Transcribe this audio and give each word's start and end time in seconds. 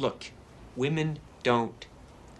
Look, 0.00 0.30
women 0.76 1.18
don't. 1.42 1.86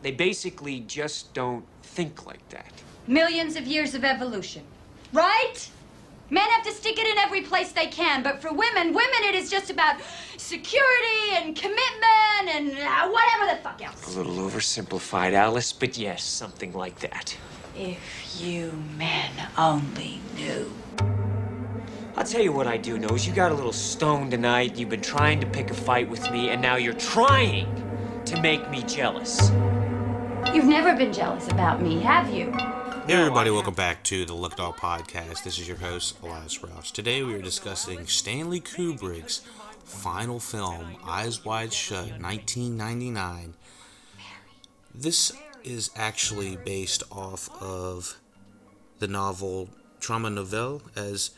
They 0.01 0.13
basically 0.13 0.81
just 0.81 1.35
don't 1.35 1.67
think 1.83 2.25
like 2.25 2.49
that. 2.49 2.73
Millions 3.07 3.55
of 3.55 3.67
years 3.67 3.95
of 3.95 4.03
evolution. 4.03 4.63
Right? 5.13 5.69
Men 6.31 6.49
have 6.49 6.65
to 6.65 6.73
stick 6.73 6.99
it 6.99 7.07
in 7.07 7.19
every 7.19 7.43
place 7.43 7.73
they 7.73 7.89
can, 7.89 8.23
but 8.23 8.41
for 8.41 8.51
women, 8.51 8.95
women, 8.95 9.23
it 9.25 9.35
is 9.35 9.51
just 9.51 9.69
about 9.69 9.97
security 10.39 11.33
and 11.35 11.55
commitment 11.55 12.47
and 12.47 12.71
uh, 12.79 13.11
whatever 13.11 13.55
the 13.55 13.63
fuck 13.63 13.85
else. 13.85 14.17
A 14.17 14.23
little 14.23 14.37
oversimplified, 14.49 15.35
Alice, 15.35 15.71
but 15.71 15.99
yes, 15.99 16.25
something 16.25 16.73
like 16.73 17.01
that. 17.01 17.37
If 17.77 18.41
you 18.41 18.73
men 18.97 19.33
only 19.59 20.21
knew. 20.35 20.73
I'll 22.17 22.25
tell 22.25 22.43
you 22.43 22.53
what 22.53 22.67
I 22.67 22.77
do 22.77 22.99
know 22.99 23.11
is 23.11 23.27
you 23.27 23.33
got 23.33 23.53
a 23.53 23.55
little 23.55 23.73
stoned 23.73 24.33
tonight, 24.33 24.77
you've 24.77 24.89
been 24.89 25.01
trying 25.01 25.41
to 25.41 25.47
pick 25.47 25.71
a 25.71 25.75
fight 25.75 26.09
with 26.09 26.29
me, 26.33 26.51
and 26.51 26.61
now 26.61 26.75
you're 26.75 26.93
trying 26.93 27.67
to 28.25 28.41
make 28.43 28.69
me 28.69 28.83
jealous. 28.83 29.51
You've 30.53 30.65
never 30.65 30.97
been 30.97 31.13
jealous 31.13 31.47
about 31.49 31.81
me, 31.81 32.01
have 32.01 32.29
you? 32.29 32.51
Hey 33.07 33.15
everybody, 33.15 33.51
welcome 33.51 33.75
back 33.75 34.03
to 34.05 34.25
the 34.25 34.35
Look 34.35 34.57
Dog 34.57 34.77
Podcast. 34.77 35.45
This 35.45 35.59
is 35.59 35.69
your 35.69 35.77
host, 35.77 36.21
Elias 36.21 36.63
Rouse. 36.65 36.91
Today 36.91 37.23
we 37.23 37.35
are 37.35 37.43
discussing 37.43 38.07
Stanley 38.07 38.61
Kubrick's 38.61 39.43
final 39.85 40.41
film, 40.41 40.97
Eyes 41.05 41.45
Wide 41.45 41.73
Shut, 41.73 42.21
1999. 42.21 43.55
This 44.93 45.33
is 45.63 45.91
actually 45.95 46.57
based 46.57 47.05
off 47.13 47.49
of 47.63 48.19
the 48.99 49.09
novel 49.09 49.69
Traumnovelle, 50.01 50.83
as 50.97 51.31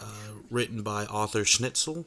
uh, 0.00 0.04
written 0.50 0.82
by 0.82 1.06
Arthur 1.06 1.42
Schnitzler, 1.42 2.04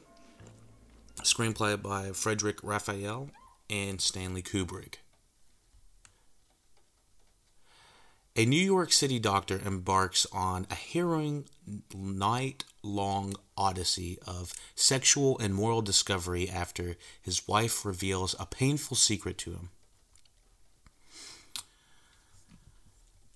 screenplay 1.22 1.80
by 1.80 2.12
Frederic 2.12 2.58
Raphael, 2.62 3.30
and 3.68 4.00
Stanley 4.00 4.42
Kubrick. 4.42 4.96
A 8.34 8.46
New 8.46 8.60
York 8.60 8.92
City 8.92 9.18
doctor 9.18 9.60
embarks 9.64 10.26
on 10.32 10.66
a 10.70 10.74
harrowing 10.74 11.44
night 11.94 12.64
long 12.82 13.34
odyssey 13.58 14.18
of 14.26 14.54
sexual 14.74 15.38
and 15.38 15.54
moral 15.54 15.82
discovery 15.82 16.48
after 16.48 16.96
his 17.20 17.46
wife 17.46 17.84
reveals 17.84 18.34
a 18.40 18.46
painful 18.46 18.96
secret 18.96 19.36
to 19.38 19.50
him. 19.50 19.68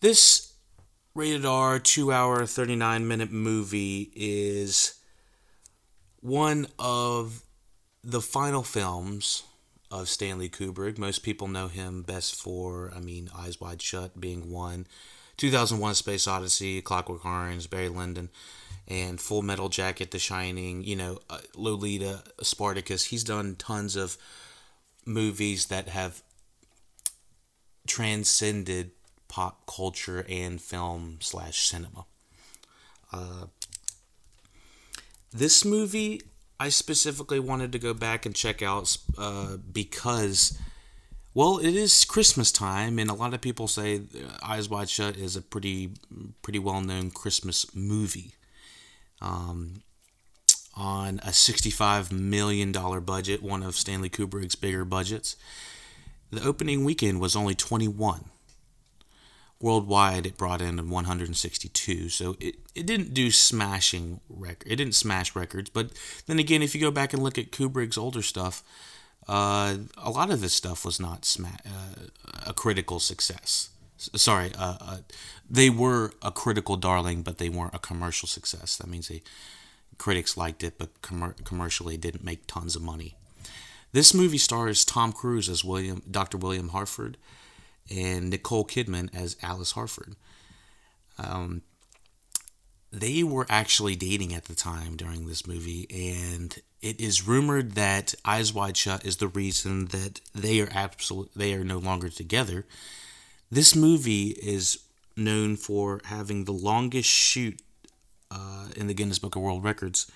This 0.00 0.54
rated 1.16 1.46
R 1.46 1.78
2 1.78 2.12
hour 2.12 2.44
39 2.44 3.08
minute 3.08 3.32
movie 3.32 4.12
is 4.14 5.00
one 6.20 6.66
of 6.78 7.42
the 8.04 8.20
final 8.20 8.62
films 8.62 9.42
of 9.90 10.10
Stanley 10.10 10.50
Kubrick. 10.50 10.98
Most 10.98 11.22
people 11.22 11.48
know 11.48 11.68
him 11.68 12.02
best 12.02 12.34
for, 12.34 12.92
I 12.94 13.00
mean, 13.00 13.30
Eyes 13.34 13.58
Wide 13.58 13.80
Shut 13.80 14.20
being 14.20 14.52
one, 14.52 14.86
2001: 15.38 15.94
Space 15.94 16.28
Odyssey, 16.28 16.82
Clockwork 16.82 17.24
Orange, 17.24 17.70
Barry 17.70 17.88
Lyndon, 17.88 18.28
and 18.86 19.18
Full 19.18 19.40
Metal 19.40 19.70
Jacket, 19.70 20.10
The 20.10 20.18
Shining. 20.18 20.84
You 20.84 20.96
know, 20.96 21.18
uh, 21.30 21.38
Lolita, 21.54 22.24
Spartacus. 22.42 23.06
He's 23.06 23.24
done 23.24 23.56
tons 23.56 23.96
of 23.96 24.18
movies 25.06 25.66
that 25.66 25.88
have 25.88 26.22
transcended 27.86 28.90
pop 29.36 29.66
culture 29.66 30.24
and 30.30 30.62
film 30.62 31.18
slash 31.20 31.68
cinema. 31.68 32.06
Uh, 33.12 33.44
this 35.30 35.62
movie 35.62 36.22
I 36.58 36.70
specifically 36.70 37.38
wanted 37.38 37.70
to 37.72 37.78
go 37.78 37.92
back 37.92 38.24
and 38.24 38.34
check 38.34 38.62
out 38.62 38.96
uh, 39.18 39.58
because, 39.70 40.58
well, 41.34 41.58
it 41.58 41.74
is 41.74 42.06
Christmas 42.06 42.50
time, 42.50 42.98
and 42.98 43.10
a 43.10 43.12
lot 43.12 43.34
of 43.34 43.42
people 43.42 43.68
say 43.68 44.00
Eyes 44.42 44.70
Wide 44.70 44.88
Shut 44.88 45.18
is 45.18 45.36
a 45.36 45.42
pretty, 45.42 45.90
pretty 46.40 46.58
well 46.58 46.80
known 46.80 47.10
Christmas 47.10 47.66
movie. 47.76 48.32
Um, 49.20 49.82
on 50.74 51.18
a 51.18 51.32
$65 51.32 52.10
million 52.10 52.72
budget, 52.72 53.42
one 53.42 53.62
of 53.62 53.76
Stanley 53.76 54.08
Kubrick's 54.08 54.54
bigger 54.54 54.86
budgets, 54.86 55.36
the 56.30 56.42
opening 56.42 56.84
weekend 56.84 57.20
was 57.20 57.36
only 57.36 57.54
21 57.54 58.30
worldwide 59.60 60.26
it 60.26 60.36
brought 60.36 60.60
in 60.60 60.90
162 60.90 62.08
so 62.10 62.36
it, 62.38 62.56
it 62.74 62.86
didn't 62.86 63.14
do 63.14 63.30
smashing 63.30 64.20
record 64.28 64.70
it 64.70 64.76
didn't 64.76 64.94
smash 64.94 65.34
records. 65.34 65.70
But 65.70 65.92
then 66.26 66.38
again 66.38 66.62
if 66.62 66.74
you 66.74 66.80
go 66.80 66.90
back 66.90 67.12
and 67.12 67.22
look 67.22 67.38
at 67.38 67.52
kubrick's 67.52 67.96
older 67.96 68.22
stuff 68.22 68.62
uh, 69.28 69.76
a 69.96 70.10
lot 70.10 70.30
of 70.30 70.40
this 70.40 70.54
stuff 70.54 70.84
was 70.84 71.00
not 71.00 71.24
sma- 71.24 71.58
uh, 71.66 72.06
a 72.46 72.52
critical 72.52 73.00
success. 73.00 73.70
Sorry 73.96 74.52
uh, 74.58 74.76
uh, 74.80 74.98
they 75.48 75.70
were 75.70 76.12
a 76.22 76.30
critical 76.30 76.76
darling 76.76 77.22
but 77.22 77.38
they 77.38 77.48
weren't 77.48 77.74
a 77.74 77.78
commercial 77.78 78.28
success. 78.28 78.76
That 78.76 78.88
means 78.88 79.08
they 79.08 79.22
critics 79.96 80.36
liked 80.36 80.62
it 80.62 80.76
but 80.76 81.00
commer- 81.00 81.42
commercially 81.44 81.96
didn't 81.96 82.24
make 82.24 82.46
tons 82.46 82.76
of 82.76 82.82
money. 82.82 83.16
This 83.92 84.12
movie 84.12 84.36
stars 84.36 84.84
tom 84.84 85.14
cruise 85.14 85.48
as 85.48 85.64
william 85.64 86.02
dr 86.10 86.36
william 86.36 86.68
harford 86.68 87.16
and 87.90 88.30
Nicole 88.30 88.64
Kidman 88.64 89.14
as 89.14 89.36
Alice 89.42 89.72
Harford. 89.72 90.16
Um, 91.18 91.62
they 92.92 93.22
were 93.22 93.46
actually 93.48 93.96
dating 93.96 94.34
at 94.34 94.44
the 94.44 94.54
time 94.54 94.96
during 94.96 95.26
this 95.26 95.46
movie, 95.46 95.86
and 95.90 96.56
it 96.80 97.00
is 97.00 97.26
rumored 97.26 97.72
that 97.72 98.14
Eyes 98.24 98.52
Wide 98.52 98.76
Shut 98.76 99.04
is 99.04 99.16
the 99.16 99.28
reason 99.28 99.86
that 99.86 100.20
they 100.34 100.60
are 100.60 100.68
absolute 100.72 101.30
they 101.34 101.54
are 101.54 101.64
no 101.64 101.78
longer 101.78 102.08
together. 102.08 102.66
This 103.50 103.74
movie 103.74 104.28
is 104.30 104.78
known 105.16 105.56
for 105.56 106.00
having 106.04 106.44
the 106.44 106.52
longest 106.52 107.08
shoot 107.08 107.60
uh, 108.30 108.68
in 108.76 108.86
the 108.86 108.94
Guinness 108.94 109.18
Book 109.18 109.36
of 109.36 109.42
World 109.42 109.64
Records 109.64 110.10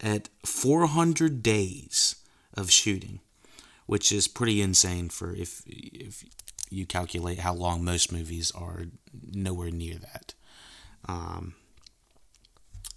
at 0.00 0.28
400 0.44 1.42
days 1.42 2.16
of 2.54 2.70
shooting, 2.70 3.20
which 3.86 4.12
is 4.12 4.28
pretty 4.28 4.60
insane 4.60 5.08
for 5.08 5.34
if 5.34 5.62
if 5.66 6.24
you 6.70 6.86
calculate 6.86 7.38
how 7.38 7.54
long 7.54 7.84
most 7.84 8.12
movies 8.12 8.50
are 8.50 8.86
nowhere 9.32 9.70
near 9.70 9.96
that. 9.96 10.34
Um, 11.08 11.54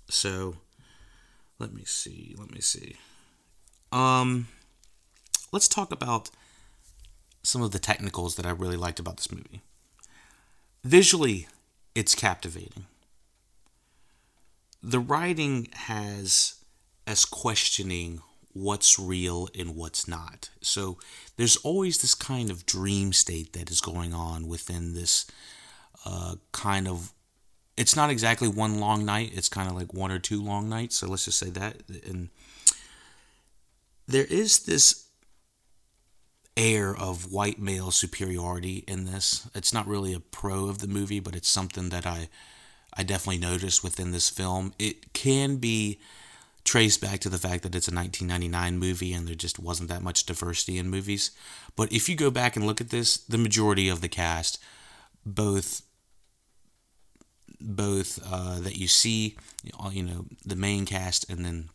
so 0.10 0.56
let 1.60 1.74
me 1.74 1.84
see. 1.86 2.36
Let 2.38 2.52
me 2.52 2.62
see. 2.62 2.96
Um, 3.92 4.48
let's 5.52 5.68
talk 5.68 5.92
about 5.92 6.30
some 7.44 7.62
of 7.62 7.72
the 7.72 7.80
technicals 7.80 8.36
that 8.36 8.46
I 8.46 8.52
really 8.52 8.78
liked 8.78 9.00
about 9.00 9.18
this 9.18 9.32
movie. 9.32 9.62
Visually, 10.84 11.48
it's 11.96 12.16
captivating. 12.16 12.86
The 14.82 15.00
writing 15.00 15.68
has 15.74 16.56
us 17.06 17.26
questioning 17.26 18.22
what's 18.54 19.00
real 19.00 19.50
and 19.58 19.76
what's 19.76 20.08
not. 20.08 20.50
So 20.62 20.98
there's 21.38 21.58
always 21.58 22.00
this 22.00 22.16
kind 22.16 22.50
of 22.50 22.66
dream 22.66 23.14
state 23.14 23.54
that 23.54 23.70
is 23.70 23.82
going 23.82 24.14
on 24.14 24.48
within 24.48 24.94
this 24.94 25.26
uh, 26.06 26.36
kind 26.52 26.88
of. 26.88 27.14
It's 27.78 27.96
not 27.96 28.10
exactly 28.10 28.48
one 28.48 28.80
long 28.80 29.06
night. 29.06 29.32
It's 29.34 29.50
kind 29.50 29.70
of 29.70 29.76
like 29.76 29.94
one 29.94 30.12
or 30.12 30.20
two 30.20 30.44
long 30.44 30.68
nights. 30.68 30.98
So 30.98 31.08
let's 31.08 31.26
just 31.26 31.40
say 31.40 31.50
that. 31.52 31.78
And 32.06 32.30
there 34.08 34.26
is 34.26 34.60
this 34.66 35.06
air 36.58 36.94
of 36.94 37.32
white 37.32 37.60
male 37.60 37.92
superiority 37.92 38.84
in 38.86 39.06
this. 39.06 39.48
It's 39.56 39.74
not 39.74 39.88
really 39.88 40.14
a 40.14 40.20
pro 40.20 40.68
of 40.68 40.80
the 40.80 40.88
movie, 40.88 41.22
but 41.22 41.36
it's 41.36 41.48
something 41.48 41.90
that 41.90 42.06
I 42.06 42.30
I 42.94 43.04
definitely 43.04 43.38
noticed 43.38 43.84
within 43.84 44.12
this 44.12 44.30
film. 44.30 44.74
It 44.78 45.14
can 45.14 45.58
be 45.58 46.00
traced 46.70 47.02
back 47.02 47.20
to 47.20 47.30
the 47.30 47.40
fact 47.40 47.64
that 47.64 47.74
it's 47.74 47.88
a 47.88 47.96
1999 47.96 48.78
movie 48.78 49.12
and 49.12 49.28
there 49.28 49.34
just 49.34 49.58
wasn't 49.58 49.90
that 49.90 50.04
much 50.04 50.24
diversity 50.28 50.78
in 50.78 50.88
movies. 50.88 51.32
But 51.76 51.92
if 51.92 52.08
you 52.08 52.16
go 52.16 52.30
back 52.30 52.56
and 52.56 52.64
look 52.64 52.80
at 52.80 52.92
this, 52.92 53.18
the 53.18 53.40
majority 53.40 53.90
of 53.90 54.02
the 54.02 54.08
cast, 54.08 54.60
both 55.26 55.82
both 57.60 58.20
uh, 58.32 58.60
that 58.60 58.78
you 58.78 58.88
see, 58.88 59.36
you 59.92 60.04
know, 60.04 60.26
the 60.46 60.56
main 60.56 60.86
cast 60.86 61.28
and 61.28 61.44
then 61.44 61.70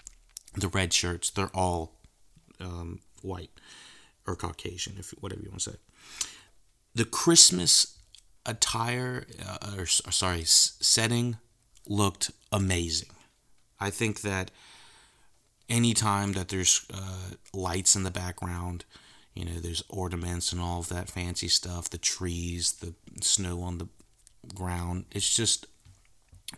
the 0.54 0.68
red 0.68 0.92
shirts, 0.92 1.28
they're 1.28 1.50
all 1.52 1.98
um, 2.60 3.00
white 3.20 3.50
or 4.28 4.36
Caucasian, 4.36 4.94
if 4.96 5.10
whatever 5.18 5.42
you 5.42 5.50
want 5.50 5.62
to 5.62 5.70
say. 5.72 5.76
The 6.94 7.04
Christmas 7.04 7.98
attire, 8.46 9.26
uh, 9.44 9.72
or, 9.76 9.82
or 9.82 9.86
sorry, 10.12 10.44
setting 10.44 11.38
looked 11.88 12.30
amazing. 12.52 13.10
I 13.80 13.90
think 13.90 14.20
that 14.20 14.52
anytime 15.68 16.32
that 16.32 16.48
there's 16.48 16.86
uh, 16.92 17.34
lights 17.52 17.96
in 17.96 18.02
the 18.02 18.10
background, 18.10 18.84
you 19.34 19.44
know, 19.44 19.58
there's 19.60 19.84
ornaments 19.88 20.52
and 20.52 20.60
all 20.60 20.80
of 20.80 20.88
that 20.88 21.10
fancy 21.10 21.48
stuff, 21.48 21.90
the 21.90 21.98
trees, 21.98 22.72
the 22.72 22.94
snow 23.20 23.62
on 23.62 23.78
the 23.78 23.88
ground, 24.54 25.06
it's 25.10 25.34
just 25.34 25.66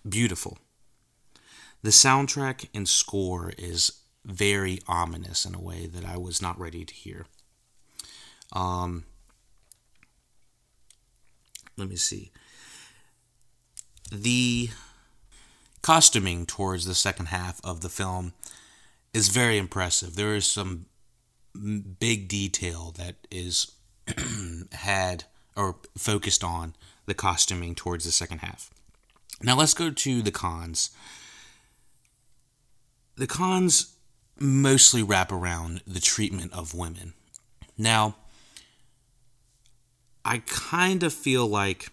beautiful. 0.08 0.58
The 1.82 1.90
soundtrack 1.90 2.68
and 2.74 2.88
score 2.88 3.52
is 3.56 4.00
very 4.24 4.80
ominous 4.88 5.44
in 5.44 5.54
a 5.54 5.60
way 5.60 5.86
that 5.86 6.04
I 6.04 6.16
was 6.16 6.42
not 6.42 6.58
ready 6.58 6.84
to 6.84 6.94
hear. 6.94 7.26
Um, 8.52 9.04
let 11.76 11.88
me 11.88 11.96
see. 11.96 12.32
The 14.10 14.70
costuming 15.82 16.46
towards 16.46 16.84
the 16.84 16.94
second 16.94 17.26
half 17.26 17.60
of 17.62 17.80
the 17.80 17.88
film 17.88 18.32
is 19.16 19.28
very 19.28 19.56
impressive. 19.56 20.14
There 20.14 20.34
is 20.34 20.46
some 20.46 20.84
big 21.98 22.28
detail 22.28 22.92
that 22.98 23.14
is 23.30 23.72
had 24.72 25.24
or 25.56 25.76
focused 25.96 26.44
on 26.44 26.74
the 27.06 27.14
costuming 27.14 27.74
towards 27.74 28.04
the 28.04 28.12
second 28.12 28.40
half. 28.40 28.70
Now 29.42 29.56
let's 29.56 29.72
go 29.72 29.90
to 29.90 30.20
the 30.20 30.30
cons. 30.30 30.90
The 33.16 33.26
cons 33.26 33.96
mostly 34.38 35.02
wrap 35.02 35.32
around 35.32 35.80
the 35.86 36.00
treatment 36.00 36.52
of 36.52 36.74
women. 36.74 37.14
Now, 37.78 38.16
I 40.26 40.42
kind 40.44 41.02
of 41.02 41.14
feel 41.14 41.46
like 41.46 41.88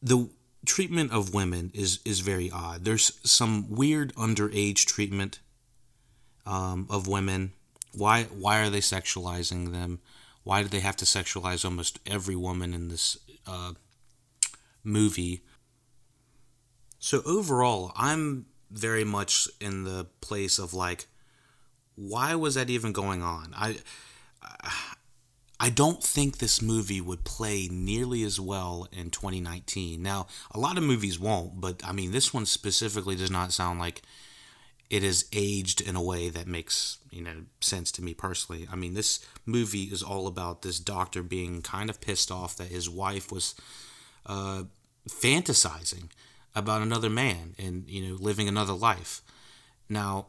the 0.00 0.28
treatment 0.68 1.10
of 1.12 1.34
women 1.34 1.72
is 1.74 1.98
is 2.04 2.20
very 2.20 2.50
odd. 2.50 2.84
There's 2.84 3.18
some 3.24 3.70
weird 3.70 4.14
underage 4.14 4.84
treatment 4.84 5.40
um, 6.46 6.86
of 6.90 7.08
women. 7.08 7.52
Why 7.94 8.24
why 8.24 8.60
are 8.60 8.70
they 8.70 8.80
sexualizing 8.80 9.72
them? 9.72 10.00
Why 10.44 10.62
do 10.62 10.68
they 10.68 10.80
have 10.80 10.96
to 10.96 11.04
sexualize 11.04 11.64
almost 11.64 11.98
every 12.06 12.36
woman 12.36 12.74
in 12.74 12.88
this 12.88 13.18
uh, 13.46 13.72
movie? 14.84 15.42
So 16.98 17.22
overall, 17.24 17.92
I'm 17.96 18.46
very 18.70 19.04
much 19.04 19.48
in 19.60 19.84
the 19.84 20.06
place 20.20 20.58
of 20.58 20.74
like, 20.74 21.06
why 21.94 22.34
was 22.34 22.54
that 22.54 22.68
even 22.70 22.92
going 22.92 23.22
on? 23.22 23.54
I 23.56 23.78
I 25.60 25.70
don't 25.70 26.02
think 26.02 26.38
this 26.38 26.62
movie 26.62 27.00
would 27.00 27.24
play 27.24 27.68
nearly 27.70 28.22
as 28.22 28.38
well 28.38 28.86
in 28.92 29.10
2019. 29.10 30.00
Now, 30.00 30.28
a 30.52 30.58
lot 30.58 30.78
of 30.78 30.84
movies 30.84 31.18
won't, 31.18 31.60
but 31.60 31.82
I 31.84 31.92
mean, 31.92 32.12
this 32.12 32.32
one 32.32 32.46
specifically 32.46 33.16
does 33.16 33.30
not 33.30 33.52
sound 33.52 33.80
like 33.80 34.02
it 34.88 35.02
is 35.02 35.26
aged 35.32 35.80
in 35.80 35.96
a 35.96 36.02
way 36.02 36.30
that 36.30 36.46
makes 36.46 36.98
you 37.10 37.22
know 37.22 37.42
sense 37.60 37.90
to 37.92 38.02
me 38.02 38.14
personally. 38.14 38.68
I 38.70 38.76
mean, 38.76 38.94
this 38.94 39.24
movie 39.44 39.84
is 39.84 40.02
all 40.02 40.26
about 40.26 40.62
this 40.62 40.78
doctor 40.78 41.22
being 41.22 41.60
kind 41.60 41.90
of 41.90 42.00
pissed 42.00 42.30
off 42.30 42.56
that 42.56 42.68
his 42.68 42.88
wife 42.88 43.32
was 43.32 43.54
uh, 44.26 44.64
fantasizing 45.08 46.10
about 46.54 46.82
another 46.82 47.10
man 47.10 47.54
and 47.58 47.88
you 47.88 48.08
know 48.08 48.16
living 48.20 48.48
another 48.48 48.72
life. 48.72 49.22
Now, 49.88 50.26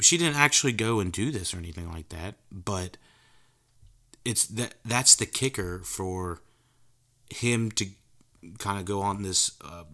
she 0.00 0.18
didn't 0.18 0.36
actually 0.36 0.72
go 0.72 0.98
and 0.98 1.12
do 1.12 1.30
this 1.30 1.54
or 1.54 1.58
anything 1.58 1.90
like 1.90 2.08
that, 2.08 2.34
but 2.50 2.96
it's 4.24 4.46
that 4.46 4.74
that's 4.84 5.14
the 5.16 5.26
kicker 5.26 5.80
for 5.80 6.40
him 7.30 7.70
to 7.72 7.86
kind 8.58 8.78
of 8.78 8.84
go 8.84 9.00
on 9.00 9.22
this 9.22 9.52
uh, 9.62 9.84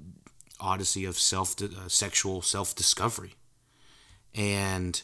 odyssey 0.60 1.04
of 1.04 1.18
self 1.18 1.60
uh, 1.62 1.88
sexual 1.88 2.42
self 2.42 2.74
discovery, 2.74 3.34
and 4.34 5.02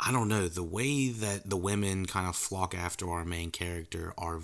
I 0.00 0.12
don't 0.12 0.28
know 0.28 0.48
the 0.48 0.62
way 0.62 1.08
that 1.10 1.50
the 1.50 1.56
women 1.56 2.06
kind 2.06 2.28
of 2.28 2.36
flock 2.36 2.74
after 2.74 3.10
our 3.10 3.24
main 3.24 3.50
character 3.50 4.14
are. 4.16 4.40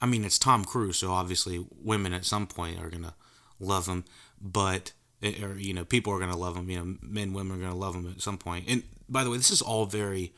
I 0.00 0.06
mean, 0.06 0.24
it's 0.24 0.38
Tom 0.38 0.64
Cruise, 0.64 0.98
so 0.98 1.12
obviously 1.12 1.64
women 1.80 2.12
at 2.12 2.24
some 2.24 2.46
point 2.46 2.80
are 2.80 2.90
gonna 2.90 3.14
love 3.60 3.86
him, 3.86 4.04
but 4.40 4.92
eh, 5.22 5.42
or 5.42 5.54
you 5.54 5.74
know 5.74 5.84
people 5.84 6.12
are 6.12 6.18
gonna 6.18 6.36
love 6.36 6.56
him. 6.56 6.68
You 6.70 6.78
know, 6.78 6.96
men, 7.00 7.32
women 7.32 7.58
are 7.58 7.62
gonna 7.62 7.76
love 7.76 7.94
him 7.94 8.10
at 8.10 8.20
some 8.20 8.38
point. 8.38 8.66
And 8.68 8.82
by 9.08 9.24
the 9.24 9.30
way, 9.30 9.36
this 9.36 9.50
is 9.50 9.62
all 9.62 9.86
very 9.86 10.32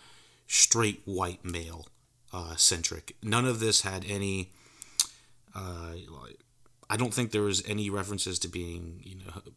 straight 0.46 1.02
white 1.05 1.44
male 1.44 1.87
uh, 2.32 2.56
centric. 2.56 3.17
None 3.23 3.46
of 3.46 3.61
this 3.61 3.82
had 3.82 4.05
any. 4.08 4.50
Uh, 5.55 5.94
I 6.91 6.96
don't 6.96 7.14
think 7.14 7.31
there 7.31 7.43
was 7.43 7.67
any 7.69 7.88
references 7.91 8.38
to 8.41 8.49
being, 8.49 9.00
you 9.02 9.17
know, 9.17 9.52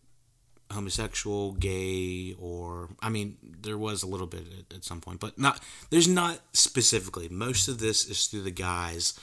homosexual, 0.71 1.53
gay, 1.53 2.35
or 2.39 2.89
I 3.01 3.09
mean, 3.09 3.37
there 3.41 3.77
was 3.77 4.03
a 4.03 4.07
little 4.07 4.27
bit 4.27 4.45
at, 4.59 4.77
at 4.77 4.83
some 4.83 5.01
point, 5.01 5.19
but 5.19 5.37
not. 5.37 5.61
There's 5.89 6.07
not 6.07 6.39
specifically. 6.53 7.29
Most 7.29 7.67
of 7.67 7.79
this 7.79 8.05
is 8.05 8.27
through 8.27 8.43
the 8.43 8.51
guise 8.51 9.19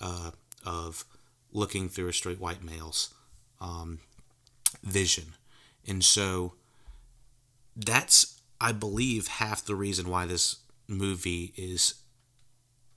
uh, 0.00 0.30
of 0.64 1.04
looking 1.52 1.88
through 1.88 2.08
a 2.08 2.12
straight 2.12 2.40
white 2.40 2.62
male's 2.62 3.14
um, 3.60 4.00
vision, 4.82 5.34
and 5.86 6.02
so 6.02 6.54
that's, 7.76 8.40
I 8.60 8.72
believe, 8.72 9.28
half 9.28 9.64
the 9.64 9.74
reason 9.74 10.08
why 10.08 10.26
this 10.26 10.56
movie 10.88 11.52
is 11.56 11.94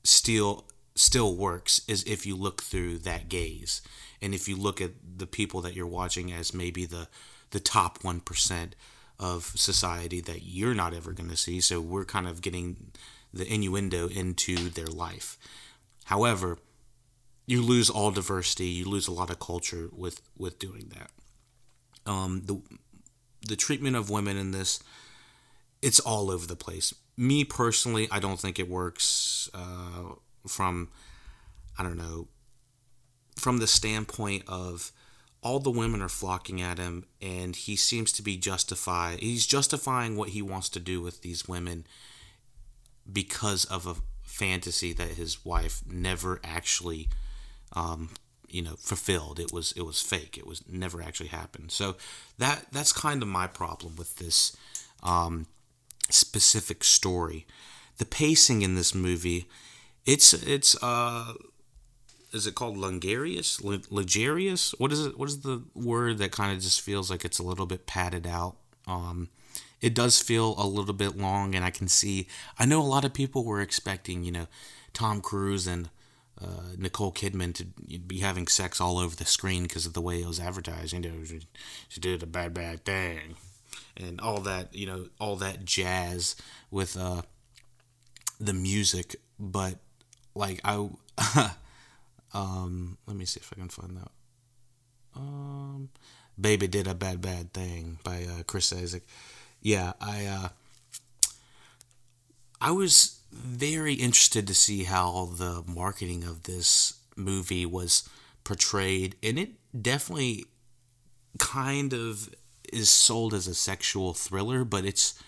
still 0.04 0.66
still 0.96 1.36
works 1.36 1.82
is 1.88 2.04
if 2.04 2.26
you 2.26 2.36
look 2.36 2.62
through 2.62 2.98
that 3.00 3.30
gaze. 3.30 3.82
And 4.22 4.34
if 4.36 4.48
you 4.48 4.58
look 4.58 4.82
at 4.82 4.92
the 5.18 5.28
people 5.28 5.62
that 5.62 5.74
you're 5.74 5.88
watching 5.88 6.32
as 6.32 6.54
maybe 6.54 6.86
the 6.86 7.08
the 7.52 7.60
top 7.60 8.04
1% 8.04 8.74
of 9.18 9.46
society 9.56 10.22
that 10.22 10.44
you're 10.44 10.76
not 10.76 10.94
ever 10.94 11.14
going 11.14 11.32
to 11.32 11.36
see. 11.36 11.60
So 11.62 11.82
we're 11.82 12.06
kind 12.06 12.28
of 12.28 12.42
getting 12.42 12.92
the 13.34 13.52
innuendo 13.52 14.08
into 14.08 14.70
their 14.70 14.88
life. 14.88 15.38
However 16.06 16.58
you 17.46 17.64
lose 17.64 17.90
all 17.90 18.12
diversity 18.12 18.68
you 18.68 18.86
lose 18.86 19.08
a 19.08 19.12
lot 19.12 19.32
of 19.32 19.40
culture 19.40 19.90
with 19.92 20.22
with 20.38 20.60
doing 20.60 20.92
that. 20.96 21.12
Um 22.12 22.44
the 22.46 22.62
the 23.48 23.56
treatment 23.56 23.96
of 23.96 24.10
women 24.10 24.38
in 24.38 24.52
this 24.52 24.84
it's 25.82 26.00
all 26.00 26.30
over 26.30 26.46
the 26.46 26.56
place 26.56 26.94
me 27.20 27.44
personally, 27.44 28.08
I 28.12 28.20
don't 28.20 28.40
think 28.40 28.60
it 28.60 28.70
works 28.70 29.50
uh, 29.54 30.14
from, 30.48 30.90
I 31.78 31.84
don't 31.84 31.98
know, 31.98 32.28
from 33.36 33.58
the 33.58 33.68
standpoint 33.68 34.44
of 34.48 34.92
all 35.42 35.60
the 35.60 35.70
women 35.70 36.02
are 36.02 36.10
flocking 36.10 36.62
at 36.62 36.78
him 36.78 37.06
and 37.22 37.56
he 37.56 37.76
seems 37.76 38.12
to 38.12 38.22
be 38.22 38.36
justify 38.36 39.16
he's 39.16 39.48
justifying 39.48 40.18
what 40.18 40.30
he 40.30 40.42
wants 40.42 40.68
to 40.68 40.82
do 40.82 41.00
with 41.00 41.22
these 41.22 41.48
women 41.48 41.88
because 43.10 43.64
of 43.64 43.88
a 43.88 43.96
fantasy 44.22 44.92
that 44.92 45.12
his 45.12 45.46
wife 45.46 45.82
never 45.88 46.42
actually 46.44 47.08
um, 47.74 48.10
you 48.50 48.62
know 48.62 48.76
fulfilled. 48.78 49.40
It 49.40 49.54
was 49.54 49.72
it 49.74 49.84
was 49.84 50.02
fake. 50.02 50.38
It 50.38 50.48
was 50.48 50.64
never 50.68 51.02
actually 51.02 51.30
happened. 51.30 51.72
So 51.72 51.96
that 52.38 52.66
that's 52.72 52.92
kind 52.92 53.22
of 53.22 53.28
my 53.28 53.48
problem 53.48 53.96
with 53.96 54.18
this. 54.18 54.56
Um, 55.04 55.48
specific 56.10 56.84
story. 56.84 57.46
The 57.98 58.06
pacing 58.06 58.62
in 58.62 58.76
this 58.76 58.96
movie, 58.96 59.48
it's 60.06 60.34
it's 60.34 60.82
uh 60.82 61.34
is 62.32 62.46
it 62.46 62.56
called 62.56 62.78
lungarious 62.78 63.60
lugarious 63.62 64.74
what 64.78 64.92
is 64.92 65.06
it 65.06 65.18
what 65.18 65.28
is 65.28 65.42
the 65.42 65.64
word 65.74 66.20
that 66.20 66.32
kind 66.32 66.56
of 66.56 66.62
just 66.62 66.82
feels 66.82 67.10
like 67.10 67.26
it's 67.26 67.40
a 67.40 67.44
little 67.44 67.66
bit 67.66 67.86
padded 67.88 68.26
out? 68.28 68.56
Um 68.88 69.30
it 69.82 69.96
does 69.96 70.22
feel 70.22 70.56
a 70.58 70.68
little 70.68 70.94
bit 70.94 71.16
long 71.16 71.56
and 71.56 71.64
i 71.64 71.70
can 71.70 71.88
see 71.88 72.28
i 72.58 72.66
know 72.66 72.82
a 72.82 72.84
lot 72.84 73.06
of 73.06 73.14
people 73.14 73.46
were 73.46 73.62
expecting 73.62 74.26
you 74.26 74.32
know 74.32 74.46
tom 74.92 75.22
cruise 75.22 75.68
and 75.68 75.90
uh, 76.42 76.74
nicole 76.78 77.12
kidman 77.12 77.54
to 77.54 77.66
be 78.00 78.20
having 78.20 78.48
sex 78.48 78.80
all 78.80 78.98
over 78.98 79.16
the 79.16 79.26
screen 79.26 79.64
because 79.64 79.86
of 79.86 79.94
the 79.94 80.02
way 80.02 80.22
it 80.22 80.28
was 80.28 80.40
advertised. 80.40 80.94
You 80.94 81.02
know 81.02 81.12
she 81.90 82.00
did 82.00 82.24
a 82.24 82.26
bad 82.26 82.54
bad 82.54 82.86
thing 82.86 83.36
and 83.98 84.20
all 84.22 84.40
that 84.42 84.74
you 84.74 84.86
know 84.86 85.08
all 85.20 85.36
that 85.38 85.66
jazz 85.66 86.36
with 86.72 86.98
uh 86.98 87.22
the 88.40 88.54
music. 88.54 89.16
But 89.40 89.76
like 90.36 90.62
i 90.64 90.90
um 92.34 92.98
let 93.08 93.16
me 93.16 93.26
see 93.26 93.40
if 93.40 93.52
i 93.56 93.60
can 93.60 93.70
find 93.70 93.98
that. 93.98 94.12
Um 95.16 95.90
baby 96.40 96.68
did 96.68 96.88
a 96.88 96.96
bad 96.96 97.22
bad 97.22 97.54
thing 97.54 98.00
by 98.04 98.24
uh, 98.24 98.44
chris 98.44 98.72
isaak. 98.72 99.04
Yeah 99.62 99.94
i 100.00 100.26
uh 100.26 100.50
i 102.62 102.72
was 102.72 103.20
very 103.32 103.94
interested 103.94 104.48
to 104.48 104.56
see 104.56 104.84
how 104.86 105.30
the 105.38 105.64
marketing 105.68 106.24
of 106.24 106.44
this 106.44 106.94
movie 107.16 107.66
was 107.66 108.08
portrayed 108.44 109.16
and 109.22 109.38
it 109.38 109.52
definitely 109.80 110.46
kind 111.38 111.94
of 111.94 112.30
is 112.74 112.90
sold 112.90 113.34
as 113.34 113.48
a 113.48 113.54
sexual 113.54 114.14
thriller, 114.14 114.64
but 114.64 114.86
it's 114.86 115.22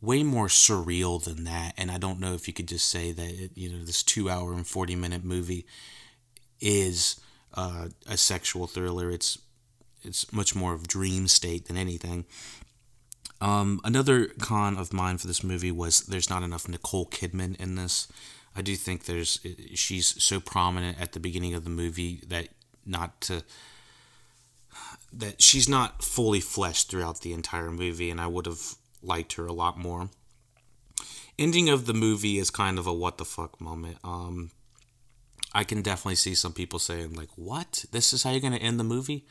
way 0.00 0.22
more 0.22 0.46
surreal 0.46 1.22
than 1.22 1.44
that. 1.44 1.74
And 1.76 1.90
I 1.90 1.98
don't 1.98 2.20
know 2.20 2.34
if 2.34 2.46
you 2.46 2.54
could 2.54 2.68
just 2.68 2.88
say 2.88 3.12
that 3.12 3.30
it, 3.30 3.50
you 3.54 3.68
know 3.68 3.84
this 3.84 4.02
two 4.02 4.30
hour 4.30 4.52
and 4.52 4.66
forty 4.66 4.94
minute 4.96 5.24
movie 5.24 5.66
is 6.60 7.20
uh, 7.54 7.88
a 8.08 8.16
sexual 8.16 8.66
thriller. 8.66 9.10
It's 9.10 9.38
it's 10.02 10.32
much 10.32 10.54
more 10.54 10.74
of 10.74 10.86
dream 10.86 11.28
state 11.28 11.66
than 11.66 11.76
anything. 11.76 12.24
Um, 13.40 13.80
another 13.84 14.26
con 14.38 14.76
of 14.76 14.92
mine 14.92 15.18
for 15.18 15.26
this 15.26 15.44
movie 15.44 15.70
was 15.70 16.00
there's 16.00 16.30
not 16.30 16.42
enough 16.42 16.68
Nicole 16.68 17.06
Kidman 17.06 17.58
in 17.60 17.76
this. 17.76 18.08
I 18.56 18.62
do 18.62 18.74
think 18.74 19.04
there's 19.04 19.40
she's 19.74 20.22
so 20.22 20.40
prominent 20.40 21.00
at 21.00 21.12
the 21.12 21.20
beginning 21.20 21.54
of 21.54 21.64
the 21.64 21.70
movie 21.70 22.22
that 22.26 22.48
not 22.84 23.20
to 23.22 23.44
that 25.12 25.40
she's 25.42 25.68
not 25.68 26.02
fully 26.02 26.40
fleshed 26.40 26.90
throughout 26.90 27.20
the 27.20 27.32
entire 27.32 27.70
movie, 27.70 28.10
and 28.10 28.20
I 28.20 28.26
would 28.26 28.46
have 28.46 28.74
liked 29.02 29.34
her 29.34 29.46
a 29.46 29.52
lot 29.52 29.78
more. 29.78 30.10
ending 31.38 31.68
of 31.68 31.86
the 31.86 31.94
movie 31.94 32.36
is 32.38 32.50
kind 32.50 32.80
of 32.80 32.86
a 32.88 32.92
what 32.92 33.16
the 33.16 33.24
fuck 33.24 33.60
moment. 33.60 33.96
Um, 34.02 34.50
I 35.52 35.62
can 35.62 35.82
definitely 35.82 36.16
see 36.16 36.34
some 36.34 36.52
people 36.52 36.78
saying 36.80 37.14
like, 37.14 37.30
"What? 37.36 37.84
This 37.92 38.12
is 38.12 38.24
how 38.24 38.30
you're 38.30 38.40
gonna 38.40 38.56
end 38.56 38.78
the 38.80 38.84
movie?" 38.84 39.24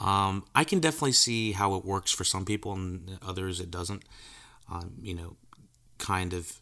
Um, 0.00 0.44
I 0.54 0.64
can 0.64 0.80
definitely 0.80 1.12
see 1.12 1.52
how 1.52 1.74
it 1.76 1.84
works 1.84 2.12
for 2.12 2.24
some 2.24 2.44
people 2.44 2.72
and 2.72 3.18
others 3.22 3.60
it 3.60 3.70
doesn't. 3.70 4.02
Um, 4.70 4.94
you 5.00 5.14
know, 5.14 5.36
kind 5.98 6.32
of 6.32 6.60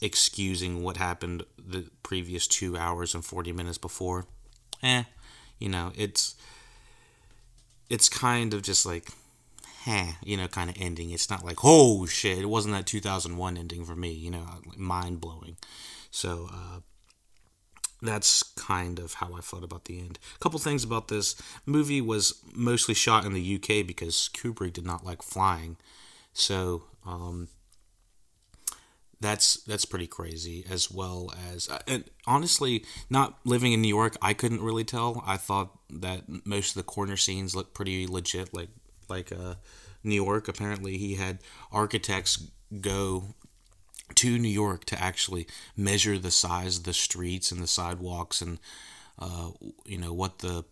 excusing 0.00 0.82
what 0.82 0.96
happened 0.96 1.44
the 1.58 1.90
previous 2.02 2.46
two 2.46 2.76
hours 2.76 3.14
and 3.14 3.24
40 3.24 3.52
minutes 3.52 3.78
before. 3.78 4.26
Eh, 4.82 5.04
you 5.58 5.68
know, 5.68 5.92
it's 5.96 6.34
it's 7.90 8.08
kind 8.08 8.54
of 8.54 8.62
just 8.62 8.86
like, 8.86 9.10
eh, 9.86 10.12
you 10.24 10.36
know, 10.36 10.48
kind 10.48 10.70
of 10.70 10.76
ending. 10.78 11.10
It's 11.10 11.28
not 11.28 11.44
like, 11.44 11.58
oh 11.64 12.06
shit, 12.06 12.38
it 12.38 12.48
wasn't 12.48 12.74
that 12.74 12.86
2001 12.86 13.58
ending 13.58 13.84
for 13.84 13.96
me, 13.96 14.12
you 14.12 14.30
know, 14.30 14.46
mind 14.76 15.20
blowing. 15.20 15.56
So, 16.10 16.48
uh, 16.52 16.80
that's 18.02 18.42
kind 18.42 18.98
of 18.98 19.14
how 19.14 19.34
I 19.36 19.40
felt 19.40 19.64
about 19.64 19.84
the 19.84 19.98
end. 19.98 20.18
A 20.34 20.38
couple 20.38 20.58
things 20.58 20.84
about 20.84 21.08
this 21.08 21.34
movie 21.66 22.00
was 22.00 22.40
mostly 22.54 22.94
shot 22.94 23.26
in 23.26 23.34
the 23.34 23.56
UK 23.56 23.86
because 23.86 24.30
Kubrick 24.32 24.72
did 24.72 24.86
not 24.86 25.04
like 25.04 25.22
flying, 25.22 25.76
so 26.32 26.84
um, 27.04 27.48
that's 29.20 29.62
that's 29.64 29.84
pretty 29.84 30.06
crazy. 30.06 30.64
As 30.68 30.90
well 30.90 31.32
as, 31.52 31.68
uh, 31.68 31.78
and 31.86 32.04
honestly, 32.26 32.84
not 33.08 33.38
living 33.44 33.72
in 33.72 33.82
New 33.82 33.88
York, 33.88 34.16
I 34.22 34.32
couldn't 34.32 34.62
really 34.62 34.84
tell. 34.84 35.22
I 35.26 35.36
thought 35.36 35.78
that 35.90 36.22
most 36.46 36.70
of 36.70 36.74
the 36.74 36.90
corner 36.90 37.16
scenes 37.16 37.54
looked 37.54 37.74
pretty 37.74 38.06
legit, 38.06 38.54
like 38.54 38.70
like 39.08 39.30
uh, 39.32 39.56
New 40.02 40.14
York. 40.14 40.48
Apparently, 40.48 40.96
he 40.96 41.16
had 41.16 41.38
architects 41.70 42.46
go 42.80 43.34
to 44.14 44.38
New 44.38 44.48
York 44.48 44.84
to 44.86 45.00
actually 45.00 45.46
measure 45.76 46.18
the 46.18 46.30
size 46.30 46.78
of 46.78 46.84
the 46.84 46.92
streets 46.92 47.52
and 47.52 47.62
the 47.62 47.66
sidewalks 47.66 48.40
and 48.40 48.58
uh, 49.18 49.50
you 49.84 49.98
know 49.98 50.12
what 50.12 50.38
the 50.38 50.64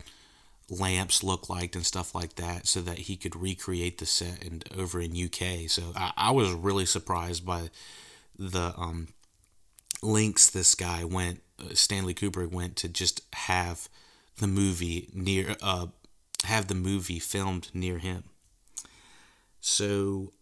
lamps 0.70 1.22
look 1.22 1.48
like 1.48 1.74
and 1.74 1.86
stuff 1.86 2.14
like 2.14 2.34
that 2.36 2.66
so 2.66 2.80
that 2.80 2.98
he 2.98 3.16
could 3.16 3.36
recreate 3.36 3.98
the 3.98 4.06
set 4.06 4.44
and 4.44 4.64
over 4.76 5.00
in 5.00 5.12
UK. 5.12 5.68
So 5.68 5.92
I, 5.96 6.12
I 6.16 6.30
was 6.30 6.52
really 6.52 6.86
surprised 6.86 7.46
by 7.46 7.70
the 8.38 8.74
um, 8.76 9.08
links 10.02 10.48
this 10.48 10.74
guy 10.74 11.04
went 11.04 11.42
uh, 11.60 11.74
Stanley 11.74 12.14
Kubrick 12.14 12.52
went 12.52 12.76
to 12.76 12.88
just 12.88 13.22
have 13.32 13.88
the 14.38 14.46
movie 14.46 15.08
near 15.12 15.56
uh, 15.62 15.86
have 16.44 16.68
the 16.68 16.74
movie 16.74 17.18
filmed 17.18 17.70
near 17.74 17.98
him. 17.98 18.24
So 19.60 20.32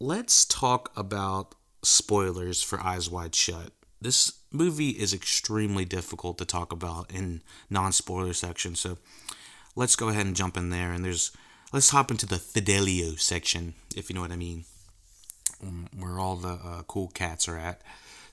let's 0.00 0.44
talk 0.44 0.90
about 0.96 1.54
spoilers 1.82 2.62
for 2.62 2.80
Eyes 2.80 3.10
Wide 3.10 3.34
Shut. 3.34 3.72
This 4.00 4.32
movie 4.50 4.90
is 4.90 5.12
extremely 5.12 5.84
difficult 5.84 6.38
to 6.38 6.44
talk 6.44 6.72
about 6.72 7.12
in 7.12 7.42
non-spoiler 7.70 8.32
section, 8.32 8.74
so 8.74 8.98
let's 9.76 9.96
go 9.96 10.08
ahead 10.08 10.26
and 10.26 10.34
jump 10.34 10.56
in 10.56 10.70
there. 10.70 10.92
And 10.92 11.04
there's 11.04 11.30
let's 11.72 11.90
hop 11.90 12.10
into 12.10 12.26
the 12.26 12.38
Fidelio 12.38 13.16
section, 13.16 13.74
if 13.94 14.08
you 14.08 14.14
know 14.14 14.22
what 14.22 14.32
I 14.32 14.36
mean, 14.36 14.64
where 15.98 16.18
all 16.18 16.36
the 16.36 16.58
uh, 16.64 16.82
cool 16.86 17.08
cats 17.08 17.48
are 17.48 17.58
at. 17.58 17.82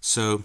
So 0.02 0.44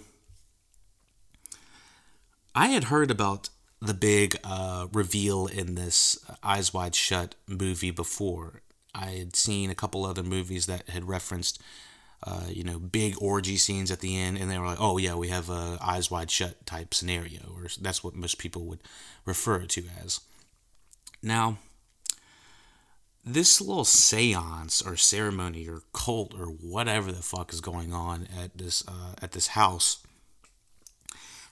I 2.54 2.68
had 2.68 2.84
heard 2.84 3.10
about 3.10 3.48
the 3.80 3.94
big 3.94 4.36
uh, 4.44 4.86
reveal 4.92 5.46
in 5.46 5.74
this 5.74 6.18
Eyes 6.42 6.72
Wide 6.72 6.94
Shut 6.94 7.34
movie 7.46 7.90
before. 7.90 8.62
I 8.94 9.10
had 9.10 9.36
seen 9.36 9.70
a 9.70 9.74
couple 9.74 10.04
other 10.06 10.22
movies 10.22 10.66
that 10.66 10.88
had 10.88 11.08
referenced 11.08 11.60
uh, 12.26 12.44
you 12.48 12.64
know, 12.64 12.78
big 12.78 13.14
orgy 13.20 13.58
scenes 13.58 13.90
at 13.90 14.00
the 14.00 14.16
end, 14.16 14.38
and 14.38 14.50
they 14.50 14.58
were 14.58 14.66
like, 14.66 14.80
"Oh 14.80 14.96
yeah, 14.96 15.14
we 15.14 15.28
have 15.28 15.50
a 15.50 15.76
eyes 15.80 16.10
wide 16.10 16.30
shut 16.30 16.64
type 16.64 16.94
scenario," 16.94 17.54
or 17.54 17.68
that's 17.80 18.02
what 18.02 18.14
most 18.14 18.38
people 18.38 18.64
would 18.64 18.80
refer 19.26 19.66
to 19.66 19.84
as. 20.02 20.20
Now, 21.22 21.58
this 23.24 23.60
little 23.60 23.84
séance 23.84 24.86
or 24.86 24.96
ceremony 24.96 25.66
or 25.68 25.82
cult 25.92 26.34
or 26.38 26.46
whatever 26.46 27.10
the 27.10 27.22
fuck 27.22 27.52
is 27.52 27.60
going 27.60 27.92
on 27.92 28.28
at 28.38 28.56
this 28.58 28.84
uh, 28.86 29.14
at 29.22 29.32
this 29.32 29.48
house 29.48 29.98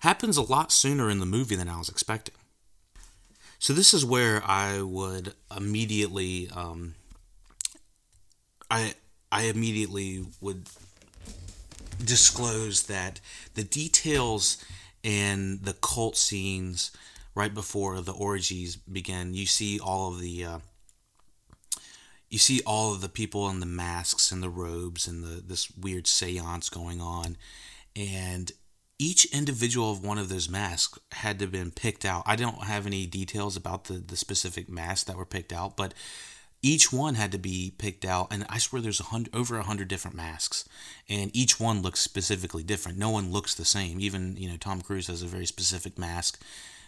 happens 0.00 0.36
a 0.36 0.42
lot 0.42 0.70
sooner 0.70 1.08
in 1.08 1.20
the 1.20 1.26
movie 1.26 1.56
than 1.56 1.68
I 1.68 1.78
was 1.78 1.88
expecting. 1.88 2.34
So 3.58 3.72
this 3.72 3.94
is 3.94 4.04
where 4.04 4.42
I 4.44 4.82
would 4.82 5.34
immediately 5.56 6.50
um, 6.54 6.94
I 8.70 8.94
I 9.30 9.44
immediately 9.44 10.26
would 10.40 10.68
disclose 12.04 12.84
that 12.84 13.20
the 13.54 13.64
details 13.64 14.62
and 15.04 15.62
the 15.62 15.74
cult 15.74 16.16
scenes 16.16 16.90
right 17.34 17.54
before 17.54 18.00
the 18.00 18.12
orgies 18.12 18.76
begin, 18.76 19.34
you 19.34 19.46
see 19.46 19.80
all 19.80 20.12
of 20.12 20.20
the 20.20 20.44
uh, 20.44 20.58
you 22.32 22.38
see 22.38 22.62
all 22.66 22.94
of 22.94 23.02
the 23.02 23.10
people 23.10 23.46
in 23.50 23.60
the 23.60 23.66
masks 23.66 24.32
and 24.32 24.42
the 24.42 24.48
robes 24.48 25.06
and 25.06 25.22
the 25.22 25.42
this 25.42 25.70
weird 25.70 26.06
séance 26.06 26.72
going 26.72 26.98
on, 26.98 27.36
and 27.94 28.50
each 28.98 29.26
individual 29.26 29.92
of 29.92 30.02
one 30.02 30.16
of 30.16 30.30
those 30.30 30.48
masks 30.48 30.98
had 31.12 31.38
to 31.38 31.44
have 31.44 31.52
been 31.52 31.70
picked 31.70 32.06
out. 32.06 32.22
I 32.24 32.36
don't 32.36 32.64
have 32.64 32.86
any 32.86 33.04
details 33.04 33.54
about 33.54 33.84
the 33.84 33.98
the 33.98 34.16
specific 34.16 34.70
masks 34.70 35.04
that 35.04 35.18
were 35.18 35.26
picked 35.26 35.52
out, 35.52 35.76
but 35.76 35.92
each 36.62 36.90
one 36.90 37.16
had 37.16 37.32
to 37.32 37.38
be 37.38 37.74
picked 37.76 38.04
out 38.04 38.28
and 38.30 38.46
i 38.48 38.56
swear 38.56 38.80
there's 38.80 39.00
a 39.00 39.04
hundred 39.04 39.34
over 39.34 39.58
a 39.58 39.64
hundred 39.64 39.88
different 39.88 40.16
masks 40.16 40.64
and 41.08 41.28
each 41.34 41.58
one 41.58 41.82
looks 41.82 41.98
specifically 41.98 42.62
different 42.62 42.96
no 42.96 43.10
one 43.10 43.32
looks 43.32 43.52
the 43.56 43.64
same 43.64 43.98
even 43.98 44.36
you 44.36 44.48
know 44.48 44.56
tom 44.56 44.80
cruise 44.80 45.08
has 45.08 45.22
a 45.22 45.26
very 45.26 45.44
specific 45.44 45.98
mask 45.98 46.40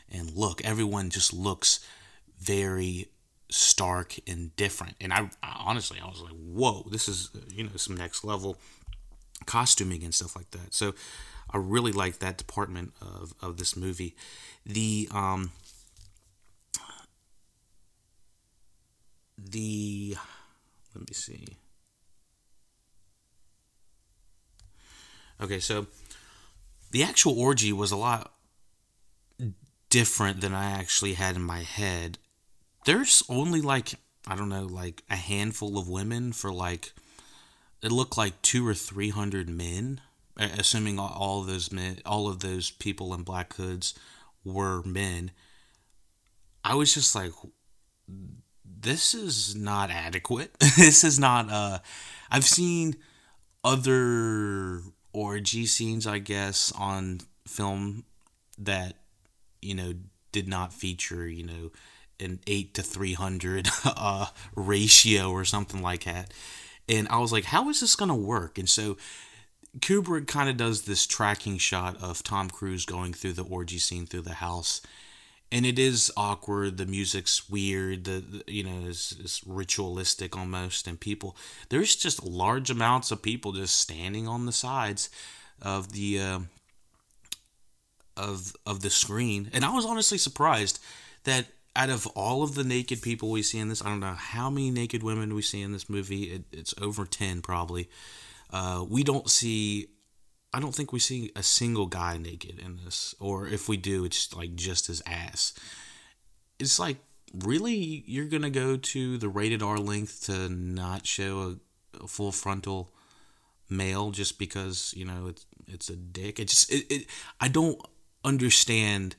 and 0.08 0.30
look 0.30 0.64
everyone 0.64 1.10
just 1.10 1.32
looks 1.32 1.84
very 2.38 3.08
stark 3.54 4.16
and 4.26 4.54
different 4.56 4.96
and 5.00 5.12
i, 5.12 5.28
I 5.42 5.62
honestly 5.66 5.98
i 6.02 6.06
was 6.06 6.20
like 6.20 6.32
whoa 6.32 6.86
this 6.90 7.08
is 7.08 7.30
you 7.52 7.64
know 7.64 7.70
some 7.76 7.96
next 7.96 8.24
level 8.24 8.56
costuming 9.46 10.02
and 10.02 10.14
stuff 10.14 10.34
like 10.34 10.50
that 10.50 10.74
so 10.74 10.94
i 11.50 11.58
really 11.58 11.92
like 11.92 12.18
that 12.18 12.36
department 12.36 12.92
of, 13.00 13.32
of 13.40 13.58
this 13.58 13.76
movie 13.76 14.16
the 14.66 15.08
um 15.12 15.52
the 19.38 20.16
let 20.94 21.08
me 21.08 21.14
see. 21.14 21.56
Okay, 25.40 25.58
so 25.58 25.86
the 26.92 27.02
actual 27.02 27.38
orgy 27.38 27.72
was 27.72 27.90
a 27.90 27.96
lot 27.96 28.32
different 29.90 30.40
than 30.40 30.54
I 30.54 30.70
actually 30.70 31.14
had 31.14 31.36
in 31.36 31.42
my 31.42 31.60
head. 31.62 32.18
There's 32.84 33.22
only 33.28 33.60
like 33.60 33.94
I 34.26 34.36
don't 34.36 34.48
know, 34.48 34.64
like 34.64 35.02
a 35.10 35.16
handful 35.16 35.78
of 35.78 35.88
women 35.88 36.32
for 36.32 36.52
like 36.52 36.92
it 37.82 37.92
looked 37.92 38.16
like 38.16 38.40
two 38.42 38.66
or 38.66 38.74
three 38.74 39.10
hundred 39.10 39.48
men, 39.48 40.00
assuming 40.36 40.98
all 40.98 41.40
of 41.40 41.46
those 41.46 41.70
men, 41.70 41.98
all 42.06 42.28
of 42.28 42.40
those 42.40 42.70
people 42.70 43.12
in 43.14 43.22
black 43.22 43.54
hoods 43.54 43.94
were 44.44 44.82
men. 44.82 45.30
I 46.62 46.74
was 46.74 46.94
just 46.94 47.14
like, 47.14 47.32
this 48.64 49.14
is 49.14 49.54
not 49.54 49.90
adequate. 49.90 50.58
this 50.58 51.04
is 51.04 51.18
not 51.18 51.50
uh 51.50 51.78
I've 52.30 52.44
seen 52.44 52.96
other 53.62 54.80
orgy 55.12 55.66
scenes, 55.66 56.06
I 56.06 56.18
guess, 56.18 56.72
on 56.72 57.20
film 57.46 58.04
that, 58.58 58.94
you 59.62 59.74
know, 59.74 59.94
did 60.32 60.48
not 60.48 60.72
feature, 60.72 61.28
you 61.28 61.44
know, 61.44 61.70
an 62.24 62.40
8 62.46 62.74
to 62.74 62.82
300 62.82 63.68
uh, 63.84 64.26
ratio 64.56 65.30
or 65.30 65.44
something 65.44 65.82
like 65.82 66.04
that. 66.04 66.32
And 66.88 67.08
I 67.08 67.18
was 67.18 67.32
like, 67.32 67.44
how 67.44 67.68
is 67.68 67.80
this 67.80 67.96
going 67.96 68.10
to 68.10 68.14
work? 68.14 68.58
And 68.58 68.68
so 68.68 68.96
Kubrick 69.78 70.26
kind 70.26 70.48
of 70.48 70.56
does 70.56 70.82
this 70.82 71.06
tracking 71.06 71.58
shot 71.58 72.02
of 72.02 72.22
Tom 72.22 72.50
Cruise 72.50 72.84
going 72.84 73.12
through 73.12 73.34
the 73.34 73.44
orgy 73.44 73.78
scene 73.78 74.06
through 74.06 74.22
the 74.22 74.34
house 74.34 74.80
and 75.54 75.64
it 75.64 75.78
is 75.78 76.10
awkward. 76.16 76.78
The 76.78 76.86
music's 76.86 77.48
weird. 77.48 78.04
The, 78.04 78.42
the 78.46 78.52
you 78.52 78.64
know 78.64 78.88
it's, 78.88 79.12
it's, 79.12 79.46
ritualistic 79.46 80.36
almost, 80.36 80.88
and 80.88 80.98
people 80.98 81.36
there's 81.68 81.94
just 81.94 82.24
large 82.24 82.70
amounts 82.70 83.12
of 83.12 83.22
people 83.22 83.52
just 83.52 83.76
standing 83.76 84.26
on 84.26 84.46
the 84.46 84.52
sides 84.52 85.10
of 85.62 85.92
the 85.92 86.18
uh, 86.18 86.40
of 88.16 88.56
of 88.66 88.80
the 88.80 88.90
screen, 88.90 89.48
and 89.52 89.64
I 89.64 89.72
was 89.72 89.86
honestly 89.86 90.18
surprised 90.18 90.80
that 91.22 91.46
out 91.76 91.90
of 91.90 92.06
all 92.08 92.42
of 92.42 92.54
the 92.54 92.64
naked 92.64 93.02
people 93.02 93.30
we 93.30 93.42
see 93.42 93.58
in 93.58 93.68
this, 93.68 93.82
I 93.82 93.88
don't 93.88 94.00
know 94.00 94.14
how 94.14 94.48
many 94.50 94.70
naked 94.70 95.02
women 95.02 95.34
we 95.34 95.42
see 95.42 95.62
in 95.62 95.72
this 95.72 95.90
movie. 95.90 96.24
It, 96.24 96.44
it's 96.52 96.74
over 96.80 97.04
ten 97.04 97.42
probably. 97.42 97.88
Uh, 98.50 98.84
we 98.88 99.02
don't 99.02 99.28
see 99.28 99.88
I 100.54 100.60
don't 100.60 100.72
think 100.72 100.92
we 100.92 101.00
see 101.00 101.32
a 101.34 101.42
single 101.42 101.86
guy 101.86 102.16
naked 102.16 102.60
in 102.60 102.78
this, 102.84 103.12
or 103.18 103.48
if 103.48 103.68
we 103.68 103.76
do, 103.76 104.04
it's 104.04 104.32
like 104.32 104.54
just 104.54 104.86
his 104.86 105.02
ass. 105.04 105.52
It's 106.60 106.78
like 106.78 106.98
really 107.34 108.04
you're 108.06 108.26
gonna 108.26 108.50
go 108.50 108.76
to 108.76 109.18
the 109.18 109.28
rated 109.28 109.64
R 109.64 109.78
length 109.78 110.26
to 110.26 110.48
not 110.48 111.08
show 111.08 111.58
a, 111.94 112.04
a 112.04 112.06
full 112.06 112.30
frontal 112.30 112.92
male 113.68 114.12
just 114.12 114.38
because 114.38 114.94
you 114.96 115.04
know 115.04 115.26
it's 115.26 115.44
it's 115.66 115.88
a 115.90 115.96
dick. 115.96 116.38
It 116.38 116.46
just 116.46 116.72
it, 116.72 116.86
it 116.88 117.06
I 117.40 117.48
don't 117.48 117.80
understand 118.24 119.16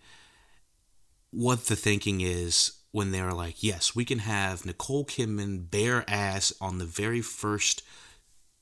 what 1.35 1.65
the 1.65 1.75
thinking 1.75 2.21
is 2.21 2.71
when 2.91 3.11
they're 3.11 3.33
like, 3.33 3.61
yes, 3.61 3.93
we 3.93 4.05
can 4.05 4.19
have 4.19 4.65
Nicole 4.65 5.05
Kidman 5.05 5.69
bare 5.69 6.09
ass 6.09 6.53
on 6.61 6.77
the 6.77 6.85
very 6.85 7.21
first 7.21 7.83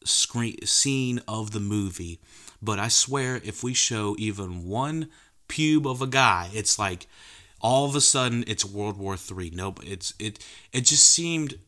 screen 0.03 0.57
scene 0.65 1.21
of 1.27 1.51
the 1.51 1.59
movie, 1.59 2.19
but 2.61 2.79
I 2.79 2.87
swear 2.87 3.39
if 3.43 3.63
we 3.63 3.75
show 3.75 4.15
even 4.17 4.67
one 4.67 5.09
pube 5.47 5.85
of 5.85 6.01
a 6.01 6.07
guy, 6.07 6.49
it's 6.53 6.79
like 6.79 7.05
all 7.61 7.85
of 7.85 7.95
a 7.95 8.01
sudden 8.01 8.43
it's 8.47 8.65
World 8.65 8.97
War 8.97 9.15
Three. 9.17 9.51
No, 9.51 9.75
it's 9.83 10.13
it 10.17 10.39
it 10.71 10.81
just 10.81 11.05
seemed 11.05 11.59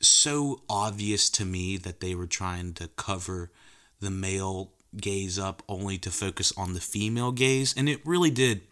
so 0.00 0.62
obvious 0.68 1.30
to 1.30 1.44
me 1.44 1.78
that 1.78 2.00
they 2.00 2.14
were 2.14 2.26
trying 2.26 2.74
to 2.74 2.88
cover 2.88 3.50
the 4.00 4.10
male 4.10 4.72
gaze 4.96 5.38
up 5.38 5.62
only 5.68 5.96
to 5.98 6.10
focus 6.10 6.52
on 6.56 6.74
the 6.74 6.80
female 6.80 7.32
gaze 7.32 7.74
and 7.76 7.88
it 7.88 8.04
really 8.04 8.30
did 8.30 8.62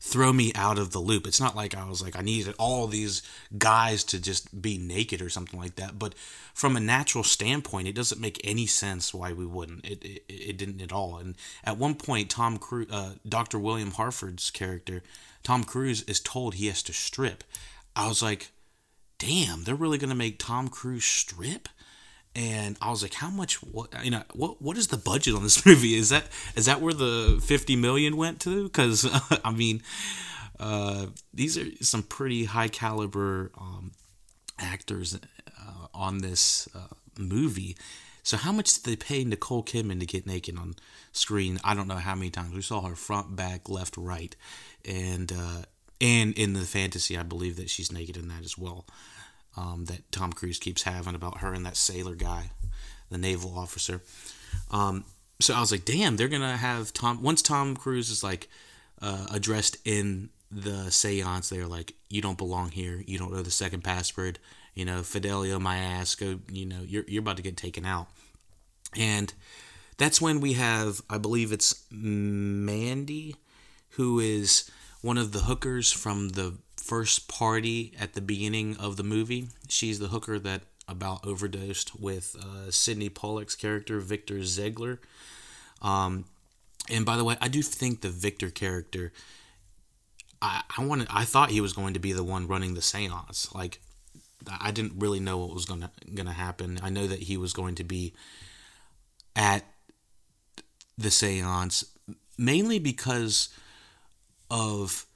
throw 0.00 0.32
me 0.32 0.50
out 0.54 0.78
of 0.78 0.92
the 0.92 0.98
loop. 0.98 1.26
It's 1.26 1.40
not 1.40 1.54
like 1.54 1.76
I 1.76 1.86
was 1.88 2.02
like 2.02 2.16
I 2.16 2.22
needed 2.22 2.54
all 2.58 2.86
these 2.86 3.22
guys 3.56 4.02
to 4.04 4.20
just 4.20 4.60
be 4.60 4.78
naked 4.78 5.20
or 5.20 5.28
something 5.28 5.60
like 5.60 5.76
that, 5.76 5.98
but 5.98 6.14
from 6.54 6.74
a 6.74 6.80
natural 6.80 7.22
standpoint, 7.22 7.86
it 7.86 7.94
doesn't 7.94 8.20
make 8.20 8.40
any 8.42 8.66
sense 8.66 9.12
why 9.12 9.32
we 9.32 9.44
wouldn't. 9.44 9.84
It 9.84 10.02
it, 10.02 10.24
it 10.28 10.56
didn't 10.56 10.80
at 10.80 10.92
all. 10.92 11.18
And 11.18 11.36
at 11.62 11.76
one 11.76 11.94
point, 11.94 12.30
Tom 12.30 12.56
Cruise, 12.56 12.90
uh, 12.90 13.14
Dr. 13.28 13.58
William 13.58 13.92
Harford's 13.92 14.50
character, 14.50 15.02
Tom 15.42 15.64
Cruise, 15.64 16.02
is 16.04 16.18
told 16.18 16.54
he 16.54 16.68
has 16.68 16.82
to 16.84 16.92
strip. 16.94 17.44
I 17.94 18.08
was 18.08 18.22
like, 18.22 18.52
damn, 19.18 19.64
they're 19.64 19.74
really 19.74 19.98
gonna 19.98 20.14
make 20.14 20.38
Tom 20.38 20.68
Cruise 20.68 21.04
strip 21.04 21.68
and 22.34 22.76
I 22.80 22.90
was 22.90 23.02
like, 23.02 23.14
how 23.14 23.30
much? 23.30 23.56
What 23.56 24.04
you 24.04 24.10
know? 24.10 24.22
What 24.34 24.62
what 24.62 24.76
is 24.76 24.88
the 24.88 24.96
budget 24.96 25.34
on 25.34 25.42
this 25.42 25.64
movie? 25.66 25.94
Is 25.94 26.10
that 26.10 26.24
is 26.54 26.66
that 26.66 26.80
where 26.80 26.94
the 26.94 27.40
fifty 27.42 27.76
million 27.76 28.16
went 28.16 28.40
to? 28.42 28.64
Because 28.64 29.08
I 29.44 29.50
mean, 29.50 29.82
uh, 30.58 31.06
these 31.34 31.58
are 31.58 31.66
some 31.80 32.02
pretty 32.02 32.44
high 32.44 32.68
caliber 32.68 33.50
um, 33.58 33.92
actors 34.58 35.16
uh, 35.16 35.86
on 35.92 36.18
this 36.18 36.68
uh, 36.74 36.94
movie. 37.18 37.76
So 38.22 38.36
how 38.36 38.52
much 38.52 38.74
did 38.74 38.84
they 38.84 38.96
pay 38.96 39.24
Nicole 39.24 39.64
Kidman 39.64 39.98
to 39.98 40.06
get 40.06 40.26
naked 40.26 40.56
on 40.56 40.74
screen? 41.10 41.58
I 41.64 41.74
don't 41.74 41.88
know 41.88 41.96
how 41.96 42.14
many 42.14 42.30
times 42.30 42.54
we 42.54 42.60
saw 42.60 42.82
her 42.82 42.94
front, 42.94 43.34
back, 43.34 43.68
left, 43.68 43.96
right, 43.96 44.36
and 44.84 45.32
uh, 45.32 45.62
and 46.00 46.32
in 46.34 46.52
the 46.52 46.60
fantasy, 46.60 47.18
I 47.18 47.24
believe 47.24 47.56
that 47.56 47.70
she's 47.70 47.90
naked 47.90 48.16
in 48.16 48.28
that 48.28 48.44
as 48.44 48.56
well 48.56 48.86
um, 49.56 49.84
that 49.86 50.10
Tom 50.12 50.32
Cruise 50.32 50.58
keeps 50.58 50.82
having 50.82 51.14
about 51.14 51.38
her 51.38 51.52
and 51.52 51.64
that 51.66 51.76
sailor 51.76 52.14
guy, 52.14 52.50
the 53.10 53.18
naval 53.18 53.58
officer. 53.58 54.02
Um, 54.70 55.04
so 55.40 55.54
I 55.54 55.60
was 55.60 55.72
like, 55.72 55.84
damn, 55.84 56.16
they're 56.16 56.28
gonna 56.28 56.56
have 56.56 56.92
Tom. 56.92 57.22
Once 57.22 57.42
Tom 57.42 57.76
Cruise 57.76 58.10
is 58.10 58.22
like 58.22 58.48
uh, 59.00 59.26
addressed 59.32 59.76
in 59.84 60.30
the 60.50 60.90
seance, 60.90 61.48
they're 61.48 61.66
like, 61.66 61.94
you 62.08 62.20
don't 62.20 62.38
belong 62.38 62.70
here. 62.70 63.02
You 63.06 63.18
don't 63.18 63.32
know 63.32 63.42
the 63.42 63.50
second 63.50 63.82
password. 63.82 64.38
You 64.74 64.84
know, 64.84 65.02
Fidelio, 65.02 65.58
my 65.58 65.78
ass. 65.78 66.14
Go. 66.14 66.40
You 66.50 66.66
know, 66.66 66.80
you're 66.86 67.04
you're 67.08 67.20
about 67.20 67.36
to 67.36 67.42
get 67.42 67.56
taken 67.56 67.84
out. 67.84 68.08
And 68.96 69.32
that's 69.96 70.20
when 70.20 70.40
we 70.40 70.54
have, 70.54 71.02
I 71.08 71.18
believe 71.18 71.52
it's 71.52 71.84
Mandy, 71.90 73.36
who 73.90 74.18
is 74.18 74.70
one 75.02 75.18
of 75.18 75.32
the 75.32 75.40
hookers 75.40 75.92
from 75.92 76.30
the 76.30 76.54
first 76.82 77.28
party 77.28 77.92
at 77.98 78.14
the 78.14 78.20
beginning 78.20 78.76
of 78.76 78.96
the 78.96 79.02
movie. 79.02 79.48
She's 79.68 79.98
the 79.98 80.08
hooker 80.08 80.38
that 80.38 80.62
about 80.88 81.26
overdosed 81.26 81.98
with 82.00 82.36
uh, 82.40 82.70
Sydney 82.70 83.08
Pollack's 83.08 83.54
character, 83.54 84.00
Victor 84.00 84.42
Ziegler. 84.44 85.00
Um, 85.82 86.24
and 86.90 87.06
by 87.06 87.16
the 87.16 87.24
way, 87.24 87.36
I 87.40 87.48
do 87.48 87.62
think 87.62 88.00
the 88.00 88.10
Victor 88.10 88.50
character. 88.50 89.12
I 90.42 90.62
I 90.76 90.84
wanted. 90.84 91.06
I 91.10 91.24
thought 91.24 91.50
he 91.50 91.60
was 91.60 91.72
going 91.72 91.94
to 91.94 92.00
be 92.00 92.12
the 92.12 92.24
one 92.24 92.48
running 92.48 92.74
the 92.74 92.80
séance. 92.80 93.54
Like, 93.54 93.80
I 94.60 94.70
didn't 94.70 94.94
really 94.98 95.20
know 95.20 95.38
what 95.38 95.54
was 95.54 95.66
gonna 95.66 95.90
gonna 96.14 96.32
happen. 96.32 96.80
I 96.82 96.90
know 96.90 97.06
that 97.06 97.20
he 97.20 97.36
was 97.36 97.52
going 97.52 97.76
to 97.76 97.84
be 97.84 98.14
at 99.36 99.64
the 100.98 101.08
séance 101.08 101.84
mainly 102.36 102.78
because 102.78 103.50
of 104.50 105.06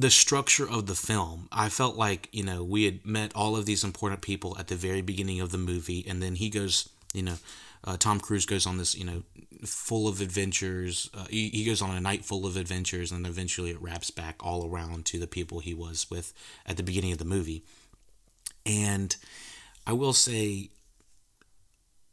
the 0.00 0.10
structure 0.10 0.68
of 0.68 0.86
the 0.86 0.94
film, 0.94 1.46
I 1.52 1.68
felt 1.68 1.94
like, 1.94 2.30
you 2.32 2.42
know, 2.42 2.64
we 2.64 2.84
had 2.84 3.04
met 3.04 3.32
all 3.34 3.54
of 3.54 3.66
these 3.66 3.84
important 3.84 4.22
people 4.22 4.56
at 4.58 4.68
the 4.68 4.74
very 4.74 5.02
beginning 5.02 5.42
of 5.42 5.52
the 5.52 5.58
movie, 5.58 6.06
and 6.08 6.22
then 6.22 6.36
he 6.36 6.48
goes, 6.48 6.88
you 7.12 7.22
know, 7.22 7.34
uh, 7.84 7.98
Tom 7.98 8.18
Cruise 8.18 8.46
goes 8.46 8.66
on 8.66 8.78
this, 8.78 8.96
you 8.96 9.04
know, 9.04 9.22
full 9.66 10.08
of 10.08 10.22
adventures. 10.22 11.10
Uh, 11.12 11.26
he, 11.28 11.50
he 11.50 11.64
goes 11.64 11.82
on 11.82 11.94
a 11.94 12.00
night 12.00 12.24
full 12.24 12.46
of 12.46 12.56
adventures, 12.56 13.12
and 13.12 13.26
eventually 13.26 13.70
it 13.70 13.82
wraps 13.82 14.10
back 14.10 14.36
all 14.40 14.66
around 14.66 15.04
to 15.04 15.18
the 15.18 15.26
people 15.26 15.60
he 15.60 15.74
was 15.74 16.10
with 16.10 16.32
at 16.64 16.78
the 16.78 16.82
beginning 16.82 17.12
of 17.12 17.18
the 17.18 17.24
movie. 17.26 17.62
And 18.64 19.14
I 19.86 19.92
will 19.92 20.14
say, 20.14 20.70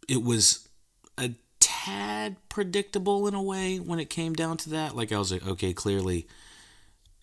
it 0.09 0.23
was 0.23 0.67
a 1.17 1.31
tad 1.61 2.35
predictable 2.49 3.27
in 3.27 3.33
a 3.33 3.41
way 3.41 3.77
when 3.77 3.99
it 3.99 4.09
came 4.09 4.33
down 4.33 4.57
to 4.57 4.69
that. 4.71 4.93
Like, 4.93 5.13
I 5.13 5.19
was 5.19 5.31
like, 5.31 5.47
okay, 5.47 5.71
clearly 5.71 6.27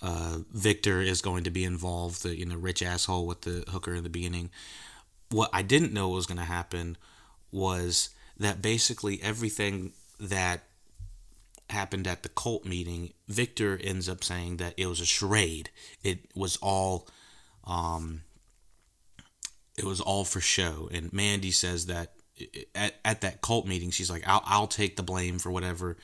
uh, 0.05 0.40
Victor 0.53 1.01
is 1.01 1.23
going 1.23 1.45
to 1.45 1.51
be 1.51 1.64
involved, 1.64 2.23
the 2.23 2.37
you 2.38 2.45
know 2.45 2.57
rich 2.57 2.83
asshole 2.83 3.27
with 3.27 3.40
the 3.40 3.64
hooker 3.69 3.95
in 3.95 4.03
the 4.03 4.11
beginning. 4.11 4.51
What 5.31 5.49
I 5.51 5.62
didn't 5.62 5.95
know 5.95 6.11
was 6.11 6.27
going 6.27 6.38
to 6.38 6.45
happen 6.45 6.99
was 7.51 8.11
that 8.38 8.61
basically 8.61 9.23
everything 9.23 9.93
that 10.21 10.64
happened 11.71 12.07
at 12.07 12.23
the 12.23 12.29
cult 12.29 12.67
meeting, 12.67 13.14
Victor 13.29 13.81
ends 13.83 14.07
up 14.07 14.23
saying 14.23 14.59
that 14.59 14.75
it 14.77 14.87
was 14.87 15.01
a 15.01 15.07
charade. 15.07 15.71
It 16.03 16.29
was 16.35 16.59
all, 16.61 17.09
um, 17.67 18.25
it 19.79 19.85
was 19.85 20.03
all 20.03 20.27
for 20.27 20.43
show. 20.43 20.90
And 20.93 21.14
Mandy 21.14 21.51
says 21.51 21.87
that 21.87 22.12
at, 22.75 22.97
at 23.07 23.23
that 23.23 23.40
cult 23.40 23.67
meeting, 23.67 23.90
she's 23.90 24.11
like, 24.11 24.25
"I'll 24.27 24.43
I'll 24.45 24.67
take 24.67 24.97
the 24.97 25.03
blame 25.03 25.38
for 25.38 25.51
whatever." 25.51 25.97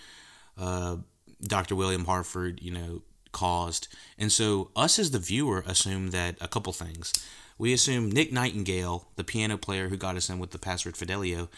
Uh, 0.57 0.97
Dr. 1.43 1.77
William 1.77 2.07
Harford, 2.07 2.63
you 2.63 2.71
know, 2.71 3.03
caused. 3.33 3.88
And 4.19 4.31
so, 4.31 4.71
us 4.77 4.99
as 4.99 5.11
the 5.11 5.19
viewer 5.19 5.64
assume 5.66 6.11
that 6.11 6.37
a 6.40 6.49
couple 6.49 6.73
things. 6.73 7.12
We 7.59 7.73
assume 7.73 8.11
Nick 8.11 8.33
Nightingale, 8.33 9.09
the 9.16 9.25
piano 9.25 9.59
player 9.59 9.88
who 9.88 9.97
got 9.97 10.16
us 10.16 10.31
in 10.31 10.38
with 10.38 10.51
the 10.51 10.59
password 10.59 10.97
Fidelio, 10.97 11.51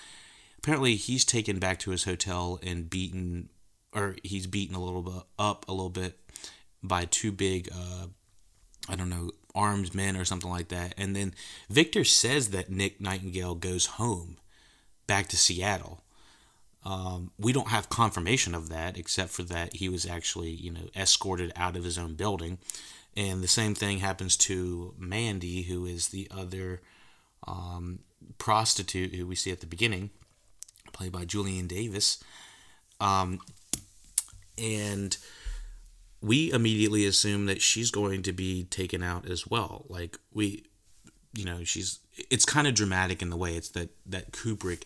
apparently 0.58 0.96
he's 0.96 1.24
taken 1.24 1.58
back 1.58 1.78
to 1.80 1.92
his 1.92 2.04
hotel 2.04 2.58
and 2.62 2.90
beaten, 2.90 3.48
or 3.94 4.16
he's 4.22 4.46
beaten 4.46 4.74
a 4.74 4.82
little 4.82 5.02
bit 5.02 5.22
up 5.38 5.64
a 5.68 5.72
little 5.72 5.90
bit 5.90 6.18
by 6.82 7.04
two 7.04 7.30
big, 7.30 7.68
uh, 7.72 8.06
I 8.88 8.96
don't 8.96 9.10
know, 9.10 9.30
armed 9.54 9.94
men 9.94 10.16
or 10.16 10.24
something 10.24 10.50
like 10.50 10.68
that. 10.68 10.94
And 10.98 11.14
then 11.14 11.34
Victor 11.70 12.04
says 12.04 12.50
that 12.50 12.70
Nick 12.70 13.00
Nightingale 13.00 13.54
goes 13.54 13.86
home 13.86 14.38
back 15.06 15.28
to 15.28 15.36
Seattle. 15.36 16.02
Um, 16.84 17.30
we 17.38 17.52
don't 17.52 17.68
have 17.68 17.88
confirmation 17.88 18.54
of 18.54 18.68
that, 18.70 18.98
except 18.98 19.30
for 19.30 19.44
that 19.44 19.76
he 19.76 19.88
was 19.88 20.04
actually, 20.04 20.50
you 20.50 20.72
know, 20.72 20.88
escorted 20.96 21.52
out 21.54 21.76
of 21.76 21.84
his 21.84 21.96
own 21.96 22.14
building. 22.14 22.58
And 23.16 23.42
the 23.42 23.48
same 23.48 23.74
thing 23.74 23.98
happens 23.98 24.36
to 24.38 24.94
Mandy, 24.98 25.62
who 25.62 25.86
is 25.86 26.08
the 26.08 26.28
other 26.30 26.80
um, 27.46 28.00
prostitute 28.38 29.14
who 29.14 29.26
we 29.26 29.34
see 29.34 29.52
at 29.52 29.60
the 29.60 29.66
beginning, 29.66 30.10
played 30.92 31.12
by 31.12 31.24
Julienne 31.24 31.66
Davis. 31.66 32.22
Um, 33.00 33.40
and 34.58 35.16
we 36.20 36.52
immediately 36.52 37.04
assume 37.04 37.46
that 37.46 37.60
she's 37.60 37.90
going 37.90 38.22
to 38.22 38.32
be 38.32 38.64
taken 38.64 39.02
out 39.02 39.28
as 39.28 39.46
well. 39.46 39.84
Like 39.88 40.18
we, 40.32 40.64
you 41.34 41.44
know, 41.44 41.64
she's. 41.64 41.98
It's 42.30 42.44
kind 42.44 42.66
of 42.66 42.74
dramatic 42.74 43.22
in 43.22 43.30
the 43.30 43.36
way 43.36 43.56
it's 43.56 43.70
that 43.70 43.90
that 44.06 44.32
Kubrick 44.32 44.82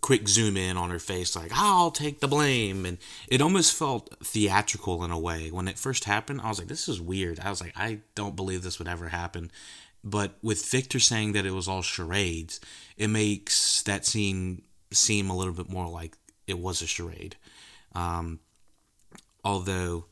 quick 0.00 0.28
zoom 0.28 0.56
in 0.56 0.76
on 0.76 0.90
her 0.90 0.98
face 0.98 1.34
like 1.34 1.50
i'll 1.54 1.90
take 1.90 2.20
the 2.20 2.28
blame. 2.28 2.86
And 2.86 2.98
it 3.28 3.40
almost 3.40 3.74
felt 3.74 4.14
theatrical 4.22 5.04
in 5.04 5.10
a 5.10 5.18
way. 5.18 5.50
When 5.50 5.68
it 5.68 5.78
first 5.78 6.04
happened 6.04 6.40
i 6.40 6.48
was 6.48 6.58
like 6.58 6.68
this 6.68 6.88
is 6.88 7.00
weird. 7.00 7.40
I 7.40 7.50
was 7.50 7.60
like 7.60 7.72
i 7.76 8.00
don't 8.14 8.36
believe 8.36 8.62
this 8.62 8.78
would 8.78 8.88
ever 8.88 9.08
happen. 9.08 9.50
But 10.04 10.36
with 10.42 10.66
victor 10.66 10.98
saying 10.98 11.32
that 11.32 11.46
it 11.46 11.52
was 11.52 11.68
all 11.68 11.82
charades 11.82 12.60
it 12.96 13.08
makes 13.08 13.82
that 13.82 14.04
scene 14.04 14.62
seem 14.92 15.30
a 15.30 15.36
little 15.36 15.54
bit 15.54 15.70
more 15.70 15.88
like 15.88 16.16
it 16.46 16.58
was 16.58 16.82
a 16.82 16.86
charade. 16.86 17.36
Um, 17.94 18.40
although 19.44 20.06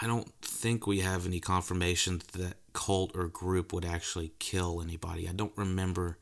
i 0.00 0.06
don't 0.06 0.32
think 0.42 0.86
we 0.86 1.00
have 1.00 1.26
any 1.26 1.40
confirmation 1.40 2.20
that, 2.32 2.56
cult 2.76 3.16
or 3.16 3.26
group 3.26 3.72
would 3.72 3.86
actually 3.86 4.32
kill 4.38 4.82
anybody. 4.82 5.26
I 5.26 5.32
don't 5.32 5.56
remember 5.56 6.18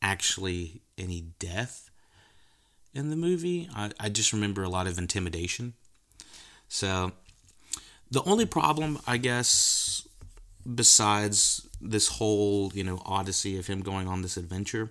actually 0.00 0.80
any 0.98 1.26
death 1.38 1.90
in 2.94 3.10
the 3.10 3.16
movie. 3.16 3.68
I, 3.74 3.90
I 4.00 4.08
just 4.08 4.32
remember 4.32 4.62
a 4.62 4.68
lot 4.68 4.86
of 4.86 4.98
intimidation. 4.98 5.74
So, 6.68 7.12
the 8.10 8.22
only 8.24 8.46
problem, 8.46 8.98
I 9.06 9.16
guess, 9.18 10.06
besides 10.74 11.66
this 11.80 12.08
whole, 12.08 12.72
you 12.74 12.82
know, 12.84 13.00
odyssey 13.04 13.58
of 13.58 13.66
him 13.66 13.82
going 13.82 14.08
on 14.08 14.22
this 14.22 14.36
adventure, 14.36 14.90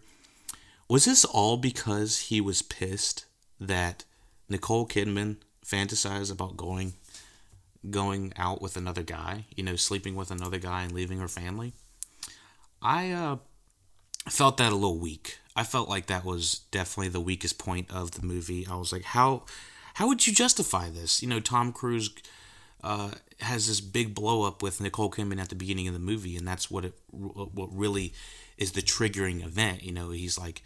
Was 0.88 1.06
this 1.06 1.26
all 1.26 1.58
because 1.58 2.20
he 2.30 2.40
was 2.40 2.62
pissed 2.62 3.26
that 3.60 4.04
Nicole 4.50 4.88
Kidman 4.88 5.38
fantasized 5.66 6.32
about 6.32 6.58
going 6.58 6.94
going 7.90 8.34
out 8.38 8.62
with 8.62 8.78
another 8.78 9.04
guy, 9.04 9.46
you 9.56 9.64
know, 9.64 9.76
sleeping 9.76 10.16
with 10.16 10.32
another 10.32 10.58
guy 10.60 10.84
and 10.84 10.92
leaving 10.92 11.20
her 11.20 11.28
family? 11.28 11.74
I 12.82 13.12
uh 13.12 13.38
felt 14.30 14.58
that 14.58 14.72
a 14.72 14.76
little 14.76 15.00
weak. 15.00 15.40
I 15.56 15.64
felt 15.64 15.90
like 15.90 16.08
that 16.08 16.26
was 16.26 16.60
definitely 16.72 17.10
the 17.10 17.22
weakest 17.22 17.58
point 17.58 17.90
of 17.90 18.12
the 18.12 18.26
movie. 18.26 18.68
I 18.68 18.76
was 18.76 18.92
like, 18.92 19.04
how 19.04 19.44
how 19.96 20.08
would 20.08 20.28
you 20.28 20.34
justify 20.34 20.90
this? 20.90 21.22
You 21.22 21.30
know, 21.30 21.40
Tom 21.40 21.72
Cruise 21.72 22.10
uh, 22.84 23.12
has 23.40 23.68
this 23.68 23.80
big 23.80 24.14
blow 24.14 24.44
up 24.44 24.62
with 24.62 24.82
Nicole 24.82 25.10
Kidman 25.10 25.40
at 25.42 25.50
the 25.50 25.56
beginning 25.56 25.88
of 25.88 25.94
the 25.94 26.00
movie, 26.00 26.36
and 26.36 26.48
that's 26.48 26.70
what 26.70 26.86
it 26.86 26.94
what 27.12 27.76
really 27.76 28.14
is 28.58 28.74
the 28.74 28.82
triggering 28.82 29.44
event. 29.44 29.84
You 29.84 29.92
know, 29.94 30.12
he's 30.12 30.38
like, 30.38 30.62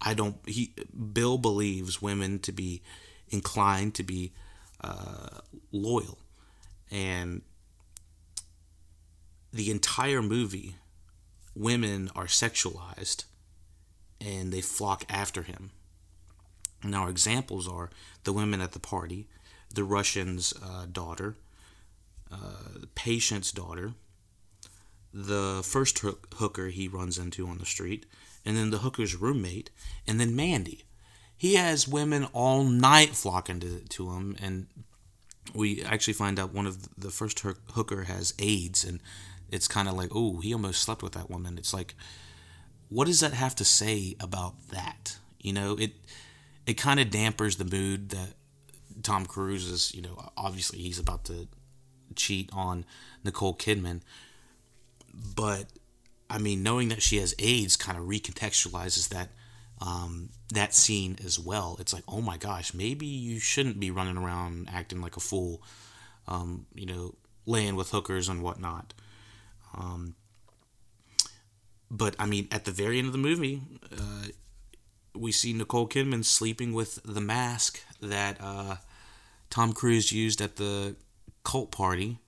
I 0.00 0.14
don't. 0.14 0.36
He 0.46 0.74
Bill 1.12 1.38
believes 1.38 2.02
women 2.02 2.38
to 2.40 2.52
be 2.52 2.82
inclined 3.30 3.94
to 3.94 4.02
be 4.02 4.32
uh, 4.82 5.40
loyal, 5.72 6.18
and 6.90 7.42
the 9.52 9.70
entire 9.70 10.20
movie, 10.20 10.74
women 11.54 12.10
are 12.14 12.26
sexualized, 12.26 13.24
and 14.24 14.52
they 14.52 14.60
flock 14.60 15.04
after 15.08 15.42
him. 15.42 15.70
Our 16.92 17.08
examples 17.08 17.66
are 17.68 17.90
the 18.24 18.32
women 18.32 18.60
at 18.60 18.72
the 18.72 18.78
party, 18.78 19.26
the 19.72 19.84
Russian's 19.84 20.52
uh, 20.62 20.86
daughter, 20.90 21.36
uh, 22.30 22.78
the 22.80 22.86
patient's 22.88 23.52
daughter, 23.52 23.94
the 25.12 25.62
first 25.64 25.98
hooker 26.34 26.68
he 26.68 26.88
runs 26.88 27.18
into 27.18 27.46
on 27.46 27.58
the 27.58 27.66
street, 27.66 28.04
and 28.44 28.56
then 28.56 28.70
the 28.70 28.78
hooker's 28.78 29.14
roommate, 29.14 29.70
and 30.06 30.20
then 30.20 30.36
Mandy. 30.36 30.84
He 31.36 31.54
has 31.54 31.88
women 31.88 32.26
all 32.32 32.64
night 32.64 33.10
flocking 33.10 33.60
to, 33.60 33.80
to 33.80 34.10
him, 34.10 34.36
and 34.40 34.66
we 35.54 35.82
actually 35.82 36.14
find 36.14 36.38
out 36.38 36.54
one 36.54 36.66
of 36.66 36.88
the 36.98 37.10
first 37.10 37.40
hooker 37.40 38.04
has 38.04 38.34
AIDS, 38.38 38.84
and 38.84 39.00
it's 39.50 39.68
kind 39.68 39.88
of 39.88 39.94
like, 39.94 40.10
oh, 40.14 40.40
he 40.40 40.52
almost 40.52 40.82
slept 40.82 41.02
with 41.02 41.12
that 41.12 41.30
woman. 41.30 41.58
It's 41.58 41.74
like, 41.74 41.94
what 42.94 43.08
does 43.08 43.18
that 43.18 43.32
have 43.32 43.56
to 43.56 43.64
say 43.64 44.14
about 44.20 44.68
that? 44.68 45.18
You 45.40 45.52
know, 45.52 45.76
it 45.76 45.94
it 46.64 46.74
kind 46.74 47.00
of 47.00 47.10
dampers 47.10 47.56
the 47.56 47.64
mood 47.64 48.10
that 48.10 48.34
Tom 49.02 49.26
Cruise 49.26 49.66
is. 49.68 49.92
You 49.92 50.02
know, 50.02 50.30
obviously 50.36 50.78
he's 50.78 51.00
about 51.00 51.24
to 51.24 51.48
cheat 52.14 52.50
on 52.52 52.84
Nicole 53.24 53.56
Kidman, 53.56 54.00
but 55.12 55.66
I 56.30 56.38
mean, 56.38 56.62
knowing 56.62 56.88
that 56.90 57.02
she 57.02 57.16
has 57.16 57.34
AIDS 57.40 57.76
kind 57.76 57.98
of 57.98 58.04
recontextualizes 58.04 59.08
that 59.08 59.30
um, 59.80 60.30
that 60.52 60.72
scene 60.72 61.18
as 61.24 61.36
well. 61.36 61.76
It's 61.80 61.92
like, 61.92 62.04
oh 62.06 62.20
my 62.20 62.36
gosh, 62.36 62.72
maybe 62.74 63.06
you 63.06 63.40
shouldn't 63.40 63.80
be 63.80 63.90
running 63.90 64.16
around 64.16 64.68
acting 64.72 65.00
like 65.00 65.16
a 65.16 65.20
fool, 65.20 65.64
um, 66.28 66.66
you 66.76 66.86
know, 66.86 67.16
laying 67.44 67.74
with 67.74 67.90
hookers 67.90 68.28
and 68.28 68.40
whatnot. 68.40 68.94
Um, 69.76 70.14
but 71.90 72.14
I 72.18 72.26
mean, 72.26 72.48
at 72.50 72.64
the 72.64 72.70
very 72.70 72.98
end 72.98 73.06
of 73.06 73.12
the 73.12 73.18
movie, 73.18 73.62
uh, 73.92 74.26
we 75.14 75.32
see 75.32 75.52
Nicole 75.52 75.88
Kidman 75.88 76.24
sleeping 76.24 76.72
with 76.72 77.00
the 77.04 77.20
mask 77.20 77.80
that 78.00 78.36
uh, 78.40 78.76
Tom 79.50 79.72
Cruise 79.72 80.12
used 80.12 80.40
at 80.40 80.56
the 80.56 80.96
cult 81.44 81.70
party. 81.70 82.18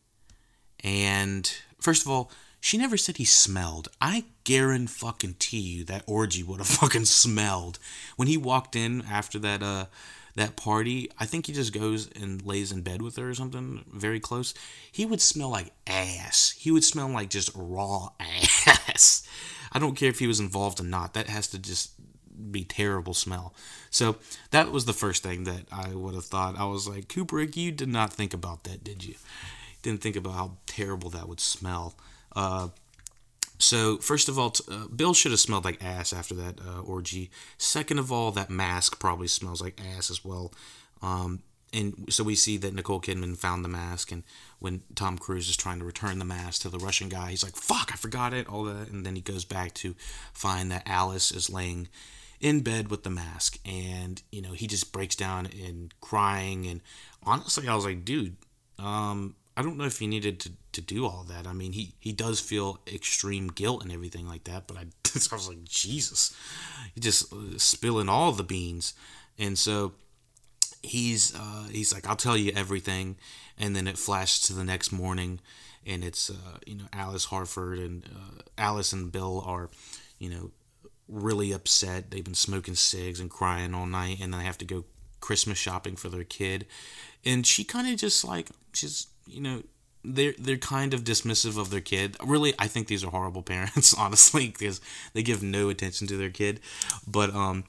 And 0.85 1.51
first 1.81 2.05
of 2.05 2.11
all, 2.11 2.31
she 2.61 2.79
never 2.79 2.97
said 2.97 3.17
he 3.17 3.25
smelled. 3.25 3.89
I 4.01 4.25
guarantee 4.45 5.59
you 5.59 5.85
that 5.85 6.05
orgy 6.07 6.43
would 6.43 6.59
have 6.59 6.67
fucking 6.83 7.07
smelled 7.07 7.79
when 8.17 8.29
he 8.29 8.37
walked 8.37 8.77
in 8.77 9.03
after 9.11 9.39
that 9.41 9.63
uh 9.63 9.87
that 10.37 10.57
party. 10.57 11.11
I 11.19 11.27
think 11.27 11.47
he 11.47 11.53
just 11.53 11.73
goes 11.73 12.09
and 12.15 12.45
lays 12.45 12.71
in 12.71 12.83
bed 12.83 13.03
with 13.03 13.17
her 13.17 13.31
or 13.31 13.35
something 13.35 13.85
very 13.93 14.21
close. 14.21 14.55
He 14.93 15.05
would 15.05 15.21
smell 15.21 15.49
like 15.49 15.73
ass. 15.87 16.55
He 16.57 16.71
would 16.71 16.85
smell 16.85 17.09
like 17.09 17.31
just 17.31 17.51
raw 17.55 18.11
ass. 18.21 19.27
I 19.73 19.79
don't 19.79 19.97
care 19.97 20.11
if 20.11 20.21
he 20.21 20.27
was 20.27 20.41
involved 20.41 20.81
or 20.81 20.85
not. 20.85 21.15
That 21.15 21.29
has 21.29 21.49
to 21.49 21.59
just 21.59 21.93
be 22.51 22.65
terrible 22.65 23.15
smell. 23.15 23.55
So 23.91 24.17
that 24.51 24.71
was 24.71 24.85
the 24.85 24.93
first 24.93 25.23
thing 25.23 25.45
that 25.45 25.65
I 25.73 25.95
would 25.95 26.15
have 26.15 26.27
thought. 26.27 26.59
I 26.59 26.67
was 26.67 26.87
like, 26.87 27.09
Kubrick, 27.09 27.57
you 27.57 27.73
did 27.73 27.89
not 27.89 28.13
think 28.13 28.35
about 28.35 28.65
that, 28.65 28.85
did 28.85 29.05
you? 29.05 29.15
Didn't 29.83 30.03
think 30.03 30.17
about 30.17 30.33
how 30.35 30.53
terrible 30.67 31.11
that 31.11 31.29
would 31.29 31.41
smell. 31.41 31.95
Uh, 32.35 32.69
so 33.59 33.99
first 33.99 34.29
of 34.29 34.39
all, 34.39 34.51
t- 34.51 34.65
uh, 34.71 34.87
Bill 34.89 35.15
should 35.15 35.33
have 35.33 35.41
smelled 35.41 35.65
like 35.65 35.83
ass 35.83 36.13
after 36.13 36.35
that 36.35 36.61
uh, 36.61 36.81
orgy. 36.81 37.31
Second 37.59 37.99
of 37.99 38.13
all, 38.13 38.31
that 38.33 38.51
mask 38.51 38.99
probably 38.99 39.29
smells 39.29 39.63
like 39.63 39.81
ass 39.97 40.11
as 40.11 40.25
well. 40.25 40.53
Um, 41.03 41.43
and 41.73 42.07
so 42.11 42.25
we 42.25 42.35
see 42.37 42.57
that 42.59 42.75
Nicole 42.75 43.01
Kidman 43.01 43.37
found 43.37 43.65
the 43.65 43.69
mask, 43.69 44.13
and 44.13 44.23
when 44.61 44.83
Tom 44.95 45.19
Cruise 45.19 45.49
is 45.49 45.57
trying 45.57 45.79
to 45.81 45.85
return 45.85 46.19
the 46.19 46.25
mask 46.25 46.63
to 46.63 46.69
the 46.69 46.79
Russian 46.79 47.09
guy, 47.09 47.31
he's 47.31 47.43
like, 47.43 47.57
"Fuck, 47.57 47.91
I 47.93 47.97
forgot 47.97 48.33
it." 48.33 48.49
All 48.49 48.65
that, 48.65 48.89
and 48.89 49.05
then 49.05 49.17
he 49.17 49.21
goes 49.21 49.45
back 49.45 49.75
to 49.75 49.95
find 50.33 50.71
that 50.71 50.85
Alice 50.87 51.33
is 51.33 51.51
laying 51.51 51.89
in 52.41 52.61
bed 52.61 52.89
with 52.89 53.03
the 53.03 53.11
mask, 53.11 53.59
and 53.65 54.23
you 54.31 54.41
know 54.41 54.53
he 54.53 54.67
just 54.67 54.93
breaks 54.93 55.17
down 55.17 55.47
and 55.47 55.93
crying. 56.01 56.67
And 56.67 56.81
honestly, 57.25 57.69
I 57.69 57.75
was 57.75 57.85
like, 57.85 58.05
"Dude, 58.05 58.37
um, 58.79 59.35
I 59.57 59.63
don't 59.63 59.79
know 59.79 59.85
if 59.85 59.99
he 59.99 60.07
needed 60.07 60.39
to, 60.41 60.53
to 60.73 60.81
do 60.83 61.07
all 61.07 61.25
that. 61.29 61.47
I 61.47 61.53
mean, 61.55 61.73
he, 61.73 61.95
he 61.99 62.13
does 62.13 62.41
feel 62.41 62.81
extreme 62.87 63.49
guilt 63.49 63.83
and 63.83 63.91
everything 63.91 64.29
like 64.29 64.45
that, 64.45 64.67
but 64.67 64.77
I, 64.77 64.81
I 65.33 65.35
was 65.35 65.49
like, 65.49 65.65
Jesus, 65.65 66.37
he 66.95 67.01
just 67.01 67.33
uh, 67.33 67.57
spilling 67.57 68.09
all 68.09 68.33
the 68.33 68.45
beans. 68.45 68.93
And 69.39 69.59
so 69.59 69.93
he's 70.83 71.35
uh, 71.35 71.69
he's 71.71 71.93
like, 71.95 72.07
I'll 72.07 72.17
tell 72.17 72.37
you 72.37 72.53
everything. 72.55 73.17
And 73.59 73.75
then 73.75 73.87
it 73.87 73.99
flashes 73.99 74.47
to 74.49 74.53
the 74.53 74.65
next 74.65 74.93
morning, 74.93 75.41
and 75.87 76.05
it's, 76.05 76.29
uh, 76.29 76.59
you 76.67 76.77
know, 76.77 76.85
Alice 76.93 77.27
Harford 77.27 77.79
and 77.79 78.05
uh, 78.05 78.43
Alice 78.59 78.93
and 78.93 79.11
Bill 79.11 79.43
are, 79.47 79.71
you 80.19 80.29
know, 80.29 80.51
really 81.09 81.53
upset. 81.53 82.11
They've 82.11 82.25
been 82.25 82.35
smoking 82.35 82.75
cigs 82.75 83.19
and 83.19 83.31
crying 83.31 83.75
all 83.75 83.87
night, 83.87 84.19
and 84.21 84.33
then 84.33 84.41
they 84.41 84.47
have 84.47 84.59
to 84.59 84.67
go 84.67 84.85
Christmas 85.21 85.57
shopping 85.57 85.97
for 85.97 86.11
their 86.11 86.25
kid. 86.25 86.67
And 87.25 87.47
she 87.47 87.65
kind 87.65 87.89
of 87.89 87.99
just 87.99 88.25
like, 88.25 88.51
she's 88.75 89.07
you 89.27 89.41
know, 89.41 89.63
they're 90.05 90.35
they're 90.39 90.57
kind 90.57 90.95
of 90.95 91.05
dismissive 91.05 91.59
of 91.59 91.71
their 91.71 91.81
kid. 91.81 92.17
Really, 92.25 92.55
I 92.59 92.69
think 92.69 92.87
these 92.87 93.05
are 93.05 93.11
horrible 93.11 93.43
parents, 93.55 93.95
honestly, 93.95 94.49
because 94.49 94.81
they 95.13 95.23
give 95.23 95.43
no 95.43 95.69
attention 95.69 96.07
to 96.09 96.17
their 96.17 96.31
kid. 96.31 96.61
But 97.07 97.35
um, 97.35 97.65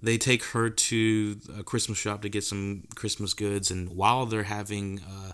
they 0.00 0.18
take 0.18 0.44
her 0.46 0.68
to 0.68 1.40
a 1.58 1.62
Christmas 1.62 1.98
shop 1.98 2.22
to 2.22 2.28
get 2.28 2.44
some 2.44 2.84
Christmas 2.94 3.34
goods, 3.34 3.70
and 3.70 3.88
while 3.90 4.26
they're 4.26 4.44
having 4.44 5.00
uh, 5.00 5.32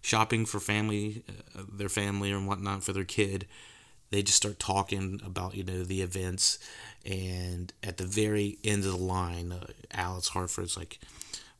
shopping 0.00 0.46
for 0.46 0.60
family, 0.60 1.24
uh, 1.56 1.62
their 1.72 1.88
family 1.88 2.30
and 2.30 2.46
whatnot 2.46 2.84
for 2.84 2.92
their 2.92 3.04
kid, 3.04 3.46
they 4.10 4.22
just 4.22 4.36
start 4.36 4.58
talking 4.58 5.20
about 5.24 5.54
you 5.56 5.64
know 5.64 5.82
the 5.82 6.02
events. 6.02 6.58
And 7.04 7.72
at 7.82 7.96
the 7.96 8.04
very 8.04 8.58
end 8.62 8.84
of 8.84 8.92
the 8.92 8.96
line, 8.96 9.50
uh, 9.50 9.66
Alice 9.90 10.28
Harford's 10.28 10.76
like, 10.76 11.00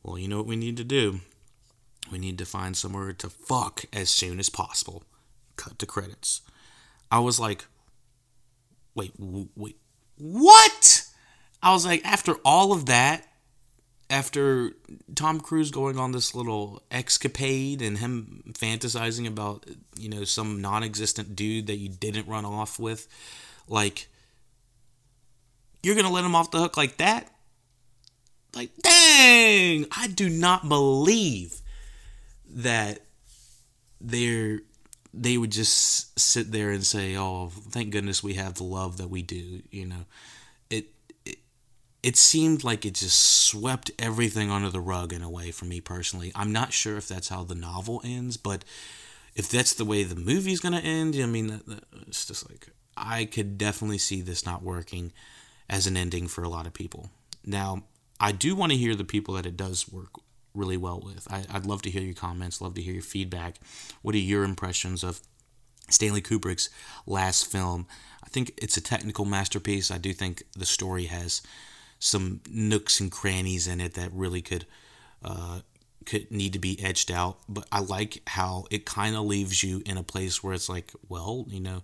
"Well, 0.01 0.17
you 0.17 0.29
know 0.29 0.37
what 0.37 0.47
we 0.47 0.55
need 0.55 0.77
to 0.77 0.85
do." 0.85 1.19
We 2.11 2.19
need 2.19 2.37
to 2.39 2.45
find 2.45 2.75
somewhere 2.75 3.13
to 3.13 3.29
fuck 3.29 3.85
as 3.93 4.09
soon 4.09 4.39
as 4.39 4.49
possible. 4.49 5.03
Cut 5.55 5.79
to 5.79 5.85
credits. 5.85 6.41
I 7.11 7.19
was 7.19 7.39
like, 7.39 7.65
wait, 8.95 9.13
wait, 9.17 9.77
what? 10.17 11.05
I 11.61 11.73
was 11.73 11.85
like, 11.85 12.03
after 12.05 12.35
all 12.43 12.73
of 12.73 12.87
that, 12.87 13.25
after 14.09 14.73
Tom 15.15 15.39
Cruise 15.39 15.71
going 15.71 15.97
on 15.97 16.11
this 16.11 16.35
little 16.35 16.83
escapade 16.91 17.81
and 17.81 17.97
him 17.97 18.53
fantasizing 18.53 19.27
about, 19.27 19.65
you 19.97 20.09
know, 20.09 20.23
some 20.23 20.61
non 20.61 20.83
existent 20.83 21.35
dude 21.35 21.67
that 21.67 21.77
you 21.77 21.89
didn't 21.89 22.27
run 22.27 22.45
off 22.45 22.79
with, 22.79 23.07
like, 23.67 24.07
you're 25.81 25.95
going 25.95 26.07
to 26.07 26.13
let 26.13 26.25
him 26.25 26.35
off 26.35 26.51
the 26.51 26.59
hook 26.59 26.77
like 26.77 26.97
that? 26.97 27.29
Like, 28.55 28.69
dang! 28.81 29.87
I 29.91 30.07
do 30.07 30.29
not 30.29 30.69
believe 30.69 31.62
that 32.53 32.99
they're 33.99 34.59
they 35.13 35.37
would 35.37 35.51
just 35.51 36.19
sit 36.19 36.51
there 36.51 36.71
and 36.71 36.85
say, 36.85 37.15
"Oh, 37.15 37.51
thank 37.69 37.91
goodness 37.91 38.23
we 38.23 38.33
have 38.33 38.55
the 38.55 38.63
love 38.63 38.97
that 38.97 39.09
we 39.09 39.21
do." 39.21 39.61
You 39.69 39.85
know, 39.85 40.05
it 40.69 40.87
it, 41.25 41.37
it 42.01 42.17
seemed 42.17 42.63
like 42.63 42.85
it 42.85 42.95
just 42.95 43.19
swept 43.19 43.91
everything 43.99 44.49
under 44.49 44.69
the 44.69 44.79
rug 44.79 45.13
in 45.13 45.21
a 45.21 45.29
way 45.29 45.51
for 45.51 45.65
me 45.65 45.81
personally. 45.81 46.31
I'm 46.35 46.51
not 46.51 46.73
sure 46.73 46.97
if 46.97 47.07
that's 47.07 47.29
how 47.29 47.43
the 47.43 47.55
novel 47.55 48.01
ends, 48.03 48.37
but 48.37 48.65
if 49.35 49.49
that's 49.49 49.73
the 49.73 49.85
way 49.85 50.03
the 50.03 50.15
movie's 50.15 50.59
gonna 50.59 50.79
end, 50.79 51.15
I 51.15 51.25
mean, 51.25 51.61
it's 52.07 52.25
just 52.25 52.49
like 52.49 52.69
I 52.97 53.25
could 53.25 53.57
definitely 53.57 53.99
see 53.99 54.21
this 54.21 54.45
not 54.45 54.63
working 54.63 55.13
as 55.69 55.87
an 55.87 55.97
ending 55.97 56.27
for 56.27 56.43
a 56.43 56.49
lot 56.49 56.67
of 56.67 56.73
people. 56.73 57.09
Now, 57.45 57.83
I 58.19 58.31
do 58.31 58.55
want 58.55 58.71
to 58.71 58.77
hear 58.77 58.95
the 58.95 59.03
people 59.03 59.33
that 59.35 59.45
it 59.45 59.57
does 59.57 59.91
work 59.91 60.22
really 60.53 60.77
well 60.77 61.01
with. 61.03 61.27
I, 61.31 61.45
would 61.53 61.65
love 61.65 61.81
to 61.83 61.89
hear 61.89 62.01
your 62.01 62.13
comments, 62.13 62.61
love 62.61 62.75
to 62.75 62.81
hear 62.81 62.93
your 62.93 63.03
feedback. 63.03 63.55
What 64.01 64.15
are 64.15 64.19
your 64.19 64.43
impressions 64.43 65.03
of 65.03 65.21
Stanley 65.89 66.21
Kubrick's 66.21 66.69
last 67.05 67.51
film. 67.51 67.87
I 68.23 68.29
think 68.29 68.53
it's 68.57 68.77
a 68.77 68.81
technical 68.81 69.25
masterpiece. 69.25 69.91
I 69.91 69.97
do 69.97 70.13
think 70.13 70.43
the 70.57 70.65
story 70.65 71.05
has 71.05 71.41
some 71.99 72.41
nooks 72.49 72.99
and 72.99 73.11
crannies 73.11 73.67
in 73.67 73.79
it 73.79 73.93
that 73.93 74.11
really 74.13 74.41
could 74.41 74.65
uh, 75.23 75.59
could 76.05 76.29
need 76.31 76.53
to 76.53 76.59
be 76.59 76.81
edged 76.83 77.11
out. 77.11 77.37
But 77.47 77.65
I 77.71 77.79
like 77.79 78.21
how 78.27 78.65
it 78.71 78.85
kind 78.85 79.15
of 79.15 79.23
leaves 79.25 79.63
you 79.63 79.81
in 79.85 79.97
a 79.97 80.03
place 80.03 80.43
where 80.43 80.53
it's 80.53 80.69
like, 80.69 80.91
well, 81.07 81.45
you 81.47 81.59
know, 81.59 81.83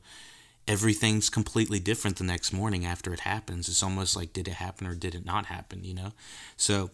everything's 0.68 1.30
completely 1.30 1.80
different 1.80 2.18
the 2.18 2.24
next 2.24 2.52
morning 2.52 2.86
after 2.86 3.14
it 3.14 3.22
happens. 3.22 3.70
It's 3.70 3.84
almost 3.84 4.16
like, 4.16 4.34
did 4.34 4.48
it 4.48 4.56
happen 4.56 4.88
or 4.88 4.96
did 4.96 5.16
it 5.16 5.26
not 5.26 5.46
happen? 5.46 5.84
You 5.84 5.94
know, 5.94 6.14
so 6.58 6.90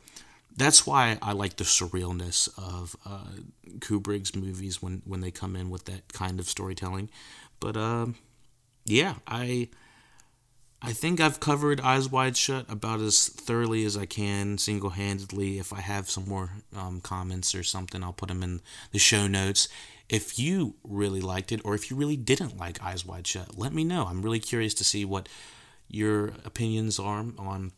that's 0.57 0.87
why 0.87 1.17
I 1.21 1.33
like 1.33 1.57
the 1.57 1.63
surrealness 1.63 2.47
of 2.57 2.95
uh, 3.05 3.25
Kubrick's 3.79 4.35
movies 4.35 4.81
when 4.81 5.01
when 5.05 5.21
they 5.21 5.31
come 5.31 5.55
in 5.55 5.69
with 5.69 5.85
that 5.85 6.13
kind 6.13 6.39
of 6.39 6.47
storytelling. 6.47 7.09
But 7.59 7.77
uh, 7.77 8.07
yeah, 8.85 9.15
I 9.27 9.69
I 10.81 10.93
think 10.93 11.19
I've 11.19 11.39
covered 11.39 11.81
Eyes 11.81 12.09
Wide 12.09 12.37
Shut 12.37 12.69
about 12.69 13.01
as 13.01 13.27
thoroughly 13.27 13.85
as 13.85 13.97
I 13.97 14.05
can, 14.05 14.57
single 14.57 14.91
handedly. 14.91 15.57
If 15.59 15.73
I 15.73 15.81
have 15.81 16.09
some 16.09 16.27
more 16.27 16.51
um, 16.75 17.01
comments 17.01 17.55
or 17.55 17.63
something, 17.63 18.03
I'll 18.03 18.13
put 18.13 18.29
them 18.29 18.43
in 18.43 18.61
the 18.91 18.99
show 18.99 19.27
notes. 19.27 19.67
If 20.07 20.37
you 20.37 20.75
really 20.83 21.21
liked 21.21 21.51
it, 21.51 21.61
or 21.65 21.73
if 21.73 21.89
you 21.89 21.97
really 21.97 22.17
didn't 22.17 22.57
like 22.57 22.83
Eyes 22.83 23.05
Wide 23.05 23.25
Shut, 23.25 23.57
let 23.57 23.73
me 23.73 23.83
know. 23.83 24.05
I'm 24.05 24.21
really 24.21 24.39
curious 24.39 24.73
to 24.75 24.83
see 24.83 25.03
what 25.03 25.27
your 25.87 26.33
opinions 26.45 26.99
are 26.99 27.25
on 27.37 27.71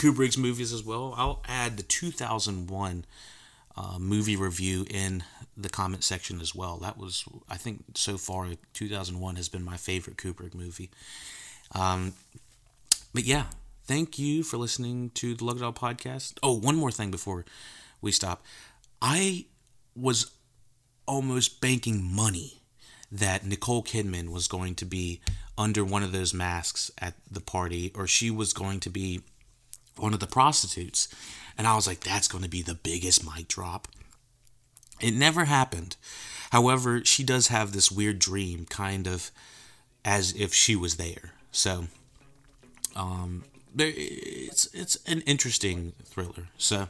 Kubrick's 0.00 0.38
movies 0.38 0.72
as 0.72 0.82
well. 0.82 1.14
I'll 1.18 1.42
add 1.46 1.76
the 1.76 1.82
2001 1.82 3.04
uh, 3.76 3.98
movie 3.98 4.34
review 4.34 4.86
in 4.88 5.24
the 5.58 5.68
comment 5.68 6.04
section 6.04 6.40
as 6.40 6.54
well. 6.54 6.78
That 6.78 6.96
was, 6.96 7.24
I 7.50 7.56
think, 7.56 7.84
so 7.94 8.16
far, 8.16 8.48
2001 8.72 9.36
has 9.36 9.50
been 9.50 9.62
my 9.62 9.76
favorite 9.76 10.16
Kubrick 10.16 10.54
movie. 10.54 10.88
Um, 11.74 12.14
but 13.12 13.24
yeah, 13.24 13.44
thank 13.84 14.18
you 14.18 14.42
for 14.42 14.56
listening 14.56 15.10
to 15.16 15.34
the 15.34 15.44
Lug 15.44 15.60
Dog 15.60 15.74
podcast. 15.74 16.38
Oh, 16.42 16.58
one 16.58 16.76
more 16.76 16.90
thing 16.90 17.10
before 17.10 17.44
we 18.00 18.10
stop. 18.10 18.42
I 19.02 19.44
was 19.94 20.30
almost 21.06 21.60
banking 21.60 22.02
money 22.02 22.62
that 23.12 23.44
Nicole 23.44 23.82
Kidman 23.82 24.30
was 24.30 24.48
going 24.48 24.76
to 24.76 24.86
be 24.86 25.20
under 25.58 25.84
one 25.84 26.02
of 26.02 26.12
those 26.12 26.32
masks 26.32 26.90
at 26.96 27.14
the 27.30 27.40
party, 27.40 27.92
or 27.94 28.06
she 28.06 28.30
was 28.30 28.54
going 28.54 28.80
to 28.80 28.88
be 28.88 29.20
one 29.96 30.14
of 30.14 30.20
the 30.20 30.26
prostitutes. 30.26 31.08
And 31.56 31.66
I 31.66 31.74
was 31.74 31.86
like, 31.86 32.00
that's 32.00 32.28
going 32.28 32.44
to 32.44 32.50
be 32.50 32.62
the 32.62 32.74
biggest 32.74 33.24
mic 33.24 33.48
drop. 33.48 33.88
It 35.00 35.14
never 35.14 35.44
happened. 35.44 35.96
However, 36.50 37.04
she 37.04 37.22
does 37.22 37.48
have 37.48 37.72
this 37.72 37.90
weird 37.90 38.18
dream, 38.18 38.66
kind 38.68 39.06
of 39.06 39.30
as 40.04 40.34
if 40.34 40.52
she 40.52 40.74
was 40.74 40.96
there. 40.96 41.32
So, 41.52 41.86
um, 42.96 43.44
it's 43.76 44.66
it's 44.74 44.96
an 45.06 45.20
interesting 45.22 45.92
thriller. 46.04 46.48
So, 46.58 46.88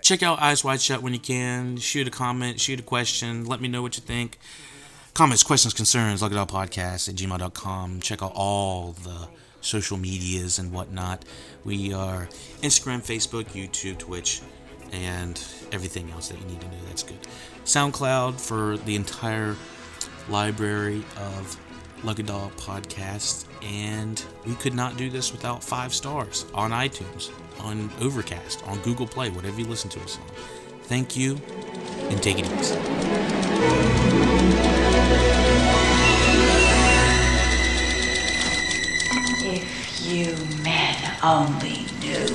check 0.00 0.22
out 0.22 0.40
Eyes 0.40 0.64
Wide 0.64 0.80
Shut 0.80 1.02
when 1.02 1.12
you 1.12 1.20
can. 1.20 1.76
Shoot 1.76 2.08
a 2.08 2.10
comment, 2.10 2.60
shoot 2.60 2.80
a 2.80 2.82
question. 2.82 3.44
Let 3.44 3.60
me 3.60 3.68
know 3.68 3.82
what 3.82 3.96
you 3.96 4.02
think. 4.02 4.38
Comments, 5.12 5.42
questions, 5.42 5.74
concerns, 5.74 6.22
look 6.22 6.32
at 6.32 6.38
our 6.38 6.46
podcast 6.46 7.08
at 7.08 7.14
gmail.com. 7.14 8.00
Check 8.00 8.22
out 8.22 8.32
all 8.34 8.92
the 8.92 9.28
social 9.64 9.96
medias 9.96 10.58
and 10.58 10.70
whatnot. 10.70 11.24
We 11.64 11.92
are 11.92 12.28
Instagram, 12.62 13.00
Facebook, 13.00 13.44
YouTube, 13.46 13.98
Twitch, 13.98 14.42
and 14.92 15.42
everything 15.72 16.10
else 16.10 16.28
that 16.28 16.38
you 16.38 16.46
need 16.46 16.60
to 16.60 16.68
know. 16.68 16.76
That's 16.86 17.02
good. 17.02 17.18
SoundCloud 17.64 18.38
for 18.38 18.76
the 18.78 18.94
entire 18.94 19.56
library 20.28 21.02
of 21.16 21.58
Lucky 22.04 22.22
Dog 22.22 22.54
podcast. 22.56 23.46
And 23.62 24.22
we 24.46 24.54
could 24.56 24.74
not 24.74 24.96
do 24.96 25.08
this 25.08 25.32
without 25.32 25.64
five 25.64 25.94
stars 25.94 26.44
on 26.54 26.70
iTunes, 26.70 27.30
on 27.60 27.90
Overcast, 28.00 28.62
on 28.68 28.78
Google 28.80 29.06
Play, 29.06 29.30
whatever 29.30 29.58
you 29.58 29.66
listen 29.66 29.88
to 29.90 30.00
us 30.00 30.18
on. 30.18 30.24
Thank 30.82 31.16
you, 31.16 31.40
and 32.10 32.22
take 32.22 32.38
it 32.38 32.44
easy. 32.60 32.74
You 40.04 40.36
men 40.62 40.96
only 41.22 41.86
knew. 42.00 42.26